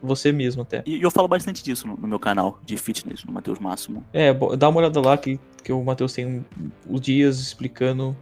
[0.02, 0.82] você mesmo até.
[0.86, 4.04] E eu falo bastante disso no, no meu canal de fitness, no Matheus Máximo.
[4.12, 6.44] É, dá uma olhada lá que, que o Matheus tem
[6.88, 8.16] os dias explicando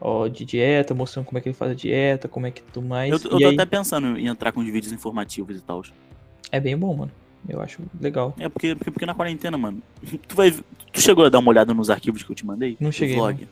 [0.00, 2.86] ó, de dieta, mostrando como é que ele faz a dieta, como é que tudo
[2.86, 3.10] mais.
[3.10, 3.54] Eu, eu tô aí...
[3.54, 5.82] até pensando em entrar com os vídeos informativos e tal.
[6.50, 7.12] É bem bom, mano.
[7.48, 8.34] Eu acho legal.
[8.38, 9.82] É porque, porque, porque na quarentena, mano.
[10.26, 10.52] Tu vai.
[10.92, 12.76] Tu chegou a dar uma olhada nos arquivos que eu te mandei?
[12.80, 13.16] Não cheguei.
[13.16, 13.46] Vlog.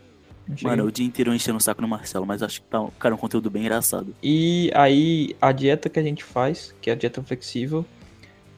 [0.48, 0.56] Não.
[0.62, 3.18] Mano, o dia inteiro enchendo o saco no Marcelo, mas acho que tá, cara, um
[3.18, 4.14] conteúdo bem engraçado.
[4.22, 7.84] E aí, a dieta que a gente faz, que é a dieta flexível,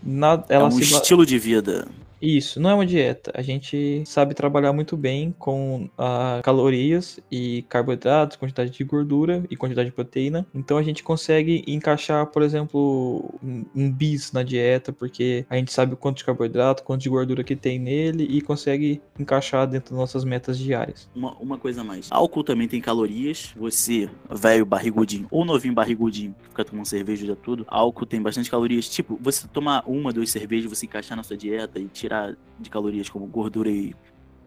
[0.03, 0.83] na, ela é um se...
[0.83, 1.89] estilo de vida.
[2.21, 3.31] Isso, não é uma dieta.
[3.35, 9.57] A gente sabe trabalhar muito bem com uh, calorias e carboidratos, quantidade de gordura e
[9.57, 10.47] quantidade de proteína.
[10.55, 15.73] Então a gente consegue encaixar, por exemplo, um, um bis na dieta, porque a gente
[15.73, 19.91] sabe o quanto de carboidrato, quanto de gordura que tem nele e consegue encaixar dentro
[19.91, 21.09] das nossas metas diárias.
[21.15, 22.09] Uma, uma coisa mais.
[22.11, 23.55] Álcool também tem calorias.
[23.57, 28.51] Você, velho barrigudinho ou novinho barrigudinho, que fica tomando cerveja já tudo, álcool tem bastante
[28.51, 28.89] calorias.
[28.89, 32.71] Tipo, você tomar uma, duas cervejas, você encaixar na sua dieta e tirar tirar de
[32.71, 33.95] calorias como gordura e,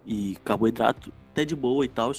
[0.05, 2.11] e carboidrato, até de boa e tal.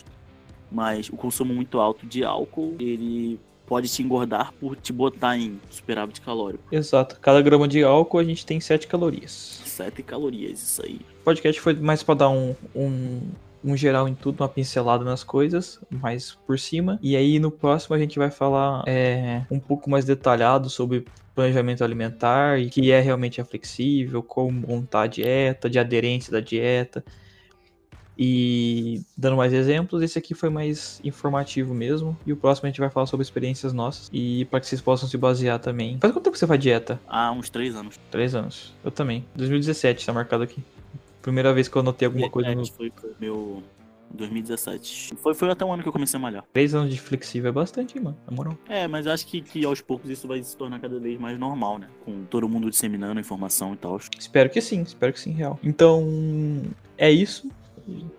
[0.71, 5.61] Mas o consumo muito alto de álcool, ele pode te engordar por te botar em
[5.69, 6.65] superávit calórico.
[6.73, 7.19] Exato.
[7.21, 9.63] Cada grama de álcool a gente tem 7 calorias.
[9.67, 11.01] 7 calorias, isso aí.
[11.21, 13.21] O podcast foi mais para dar um, um,
[13.63, 16.99] um geral em tudo, uma pincelada nas coisas, mais por cima.
[17.03, 21.05] E aí no próximo a gente vai falar é, um pouco mais detalhado sobre
[21.35, 27.05] planejamento alimentar e que é realmente flexível, como montar a dieta, de aderência da dieta.
[28.17, 32.17] E dando mais exemplos, esse aqui foi mais informativo mesmo.
[32.27, 34.11] E o próximo a gente vai falar sobre experiências nossas.
[34.13, 35.99] E para que vocês possam se basear também.
[35.99, 37.01] Faz quanto tempo você faz dieta?
[37.09, 37.99] Há uns três anos.
[38.11, 38.75] Três anos.
[38.85, 39.25] Eu também.
[39.35, 40.63] 2017 tá marcado aqui.
[41.23, 42.67] Primeira vez que eu anotei alguma coisa é, no.
[42.67, 43.63] Foi meu
[44.15, 45.15] 2017.
[45.17, 46.45] Foi, foi até um ano que eu comecei a malhar.
[46.53, 48.57] Três anos de flexível é bastante, mano, na moral.
[48.69, 51.79] É, mas acho que, que aos poucos isso vai se tornar cada vez mais normal,
[51.79, 51.89] né?
[52.05, 53.99] Com todo mundo disseminando informação e tal.
[54.19, 55.59] Espero que sim, espero que sim, real.
[55.63, 56.05] Então,
[56.97, 57.51] é isso.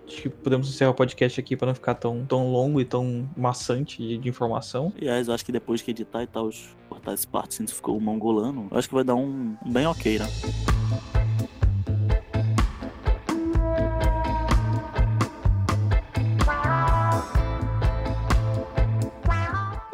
[0.06, 3.28] Acho que podemos encerrar o podcast aqui para não ficar tão, tão longo e tão
[3.36, 4.92] maçante de, de informação.
[4.96, 6.50] Aliás, acho que depois que editar e tal,
[6.88, 10.26] cortar esse parte, se ficou mongolano, acho que vai dar um, um bem ok, né?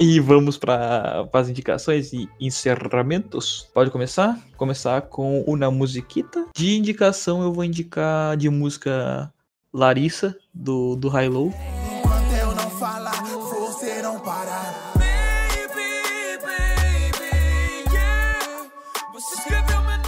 [0.03, 3.69] E vamos para as indicações e encerramentos.
[3.75, 4.41] Pode começar?
[4.57, 6.47] Começar com uma musiquita.
[6.57, 9.31] De indicação, eu vou indicar de música
[9.71, 11.49] Larissa, do, do High Low.
[11.49, 14.95] Enquanto eu não falar, você não parar.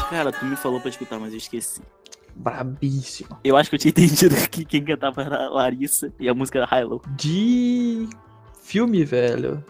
[0.09, 1.83] Cara, tu me falou pra escutar, mas eu esqueci.
[2.35, 3.39] Brabíssimo.
[3.45, 6.61] Eu acho que eu tinha entendido que quem cantava era a Larissa e a música
[6.61, 7.03] era High Low.
[7.15, 8.09] De
[8.63, 9.63] filme, velho.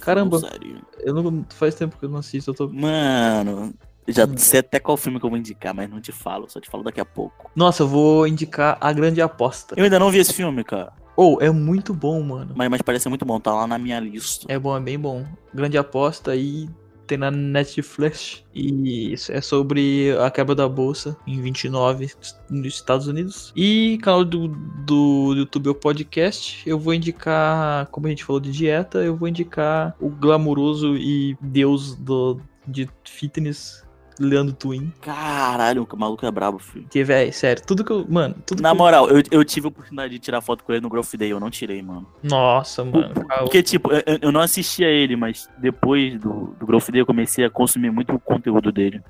[0.00, 0.82] Caramba, Sério?
[1.00, 2.68] eu não faz tempo que eu não assisto, eu tô.
[2.68, 3.74] Mano,
[4.08, 4.36] já hum.
[4.36, 6.84] sei até qual filme que eu vou indicar, mas não te falo, só te falo
[6.84, 7.50] daqui a pouco.
[7.54, 9.74] Nossa, eu vou indicar A Grande Aposta.
[9.76, 10.92] Eu ainda não vi esse filme, cara.
[11.16, 12.52] Ou, oh, é muito bom, mano.
[12.54, 14.46] Mas, mas parece muito bom, tá lá na minha lista.
[14.48, 15.24] É bom, é bem bom.
[15.52, 16.68] Grande Aposta e
[17.06, 18.44] tem na Netflix.
[18.54, 22.10] E é sobre a quebra da bolsa em 29
[22.50, 23.52] nos Estados Unidos.
[23.54, 28.50] E canal do, do YouTube, o podcast, eu vou indicar, como a gente falou de
[28.50, 33.85] dieta, eu vou indicar o glamuroso e deus do, de fitness
[34.18, 34.92] Leandro Twin.
[35.00, 36.86] Caralho, o maluco é brabo, filho.
[36.90, 38.06] Que, velho, sério, tudo que eu.
[38.08, 40.80] Mano, tudo Na que moral, eu, eu tive a oportunidade de tirar foto com ele
[40.80, 42.06] no Growth Day, eu não tirei, mano.
[42.22, 43.14] Nossa, mano.
[43.40, 47.44] Porque, tipo, eu, eu não assistia ele, mas depois do, do Growth Day eu comecei
[47.44, 49.02] a consumir muito o conteúdo dele.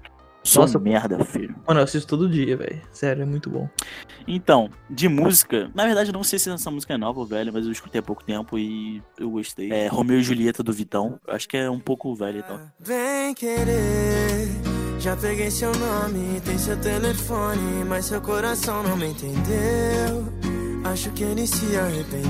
[0.46, 1.56] Sou Nossa, merda, filho.
[1.66, 2.80] Mano, eu assisto todo dia, velho.
[2.92, 3.68] Sério, é muito bom.
[4.28, 7.50] Então, de música, na verdade eu não sei se essa música é nova ou velha,
[7.50, 9.72] mas eu escutei há pouco tempo e eu gostei.
[9.72, 11.18] É Romeu e Julieta do Vitão.
[11.26, 12.60] Acho que é um pouco velha e tal.
[12.78, 14.75] Vem querer
[15.06, 20.26] já peguei seu nome, tem seu telefone, mas seu coração não me entendeu.
[20.84, 22.26] Acho que ele se arrependeu.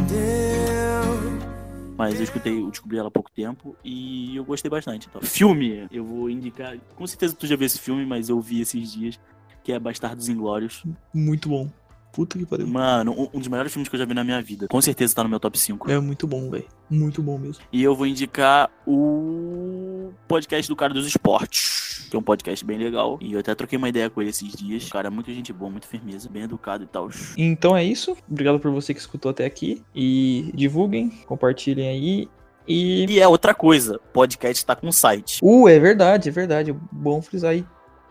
[1.97, 5.09] Mas eu escutei, eu descobri ela há pouco tempo e eu gostei bastante.
[5.09, 6.77] Então, filme, eu vou indicar.
[6.95, 9.19] Com certeza tu já viu esse filme, mas eu vi esses dias,
[9.65, 10.85] que é Bastardos Inglórios.
[11.15, 11.71] Muito bom.
[12.13, 12.67] Puta que pariu.
[12.67, 14.69] Mano, um, um dos melhores filmes que eu já vi na minha vida.
[14.69, 15.91] Com certeza tá no meu top 5.
[15.91, 16.67] É muito bom, velho.
[16.91, 17.63] Muito bom mesmo.
[17.71, 22.79] E eu vou indicar o podcast do cara dos esportes, que é um podcast bem
[22.79, 23.19] legal.
[23.21, 24.89] E eu até troquei uma ideia com ele esses dias.
[24.89, 27.09] Cara, muito gente boa, muito firmeza, bem educado e tal.
[27.37, 28.17] Então é isso.
[28.29, 29.83] Obrigado por você que escutou até aqui.
[29.95, 32.29] E divulguem, compartilhem aí.
[32.69, 33.07] E.
[33.09, 35.39] E é outra coisa, podcast tá com site.
[35.43, 36.77] Uh, é verdade, é verdade.
[36.91, 37.65] Bom frisar aí.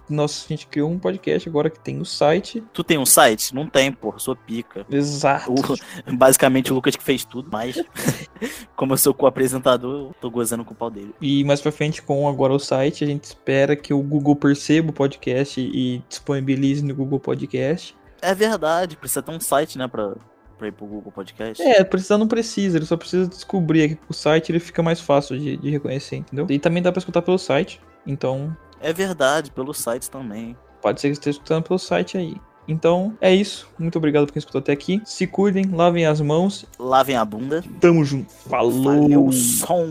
[0.09, 2.63] Nossa, a gente criou um podcast agora que tem o site.
[2.73, 3.53] Tu tem um site?
[3.55, 4.85] Não tem, porra, sou pica.
[4.89, 5.51] Exato.
[5.51, 7.75] O- basicamente o Lucas que fez tudo, mas
[8.75, 11.13] como eu sou co-apresentador, eu tô gozando com o pau dele.
[11.21, 14.89] E mais pra frente, com agora o site, a gente espera que o Google perceba
[14.89, 17.95] o podcast e disponibilize no Google Podcast.
[18.21, 20.15] É verdade, precisa ter um site, né, pra,
[20.57, 21.61] pra ir pro Google Podcast.
[21.61, 25.37] É, precisar não precisa, ele só precisa descobrir aqui o site, ele fica mais fácil
[25.37, 26.45] de, de reconhecer, entendeu?
[26.49, 30.55] E também dá pra escutar pelo site, então é verdade, pelo site também.
[30.81, 32.35] Pode ser que esteja escutando pelo site aí.
[32.67, 33.67] Então é isso.
[33.77, 35.01] Muito obrigado por quem escutou até aqui.
[35.05, 36.65] Se cuidem, lavem as mãos.
[36.79, 37.63] Lavem a bunda.
[37.79, 38.31] Tamo junto.
[38.31, 39.01] Falou.
[39.01, 39.85] Valeu, som.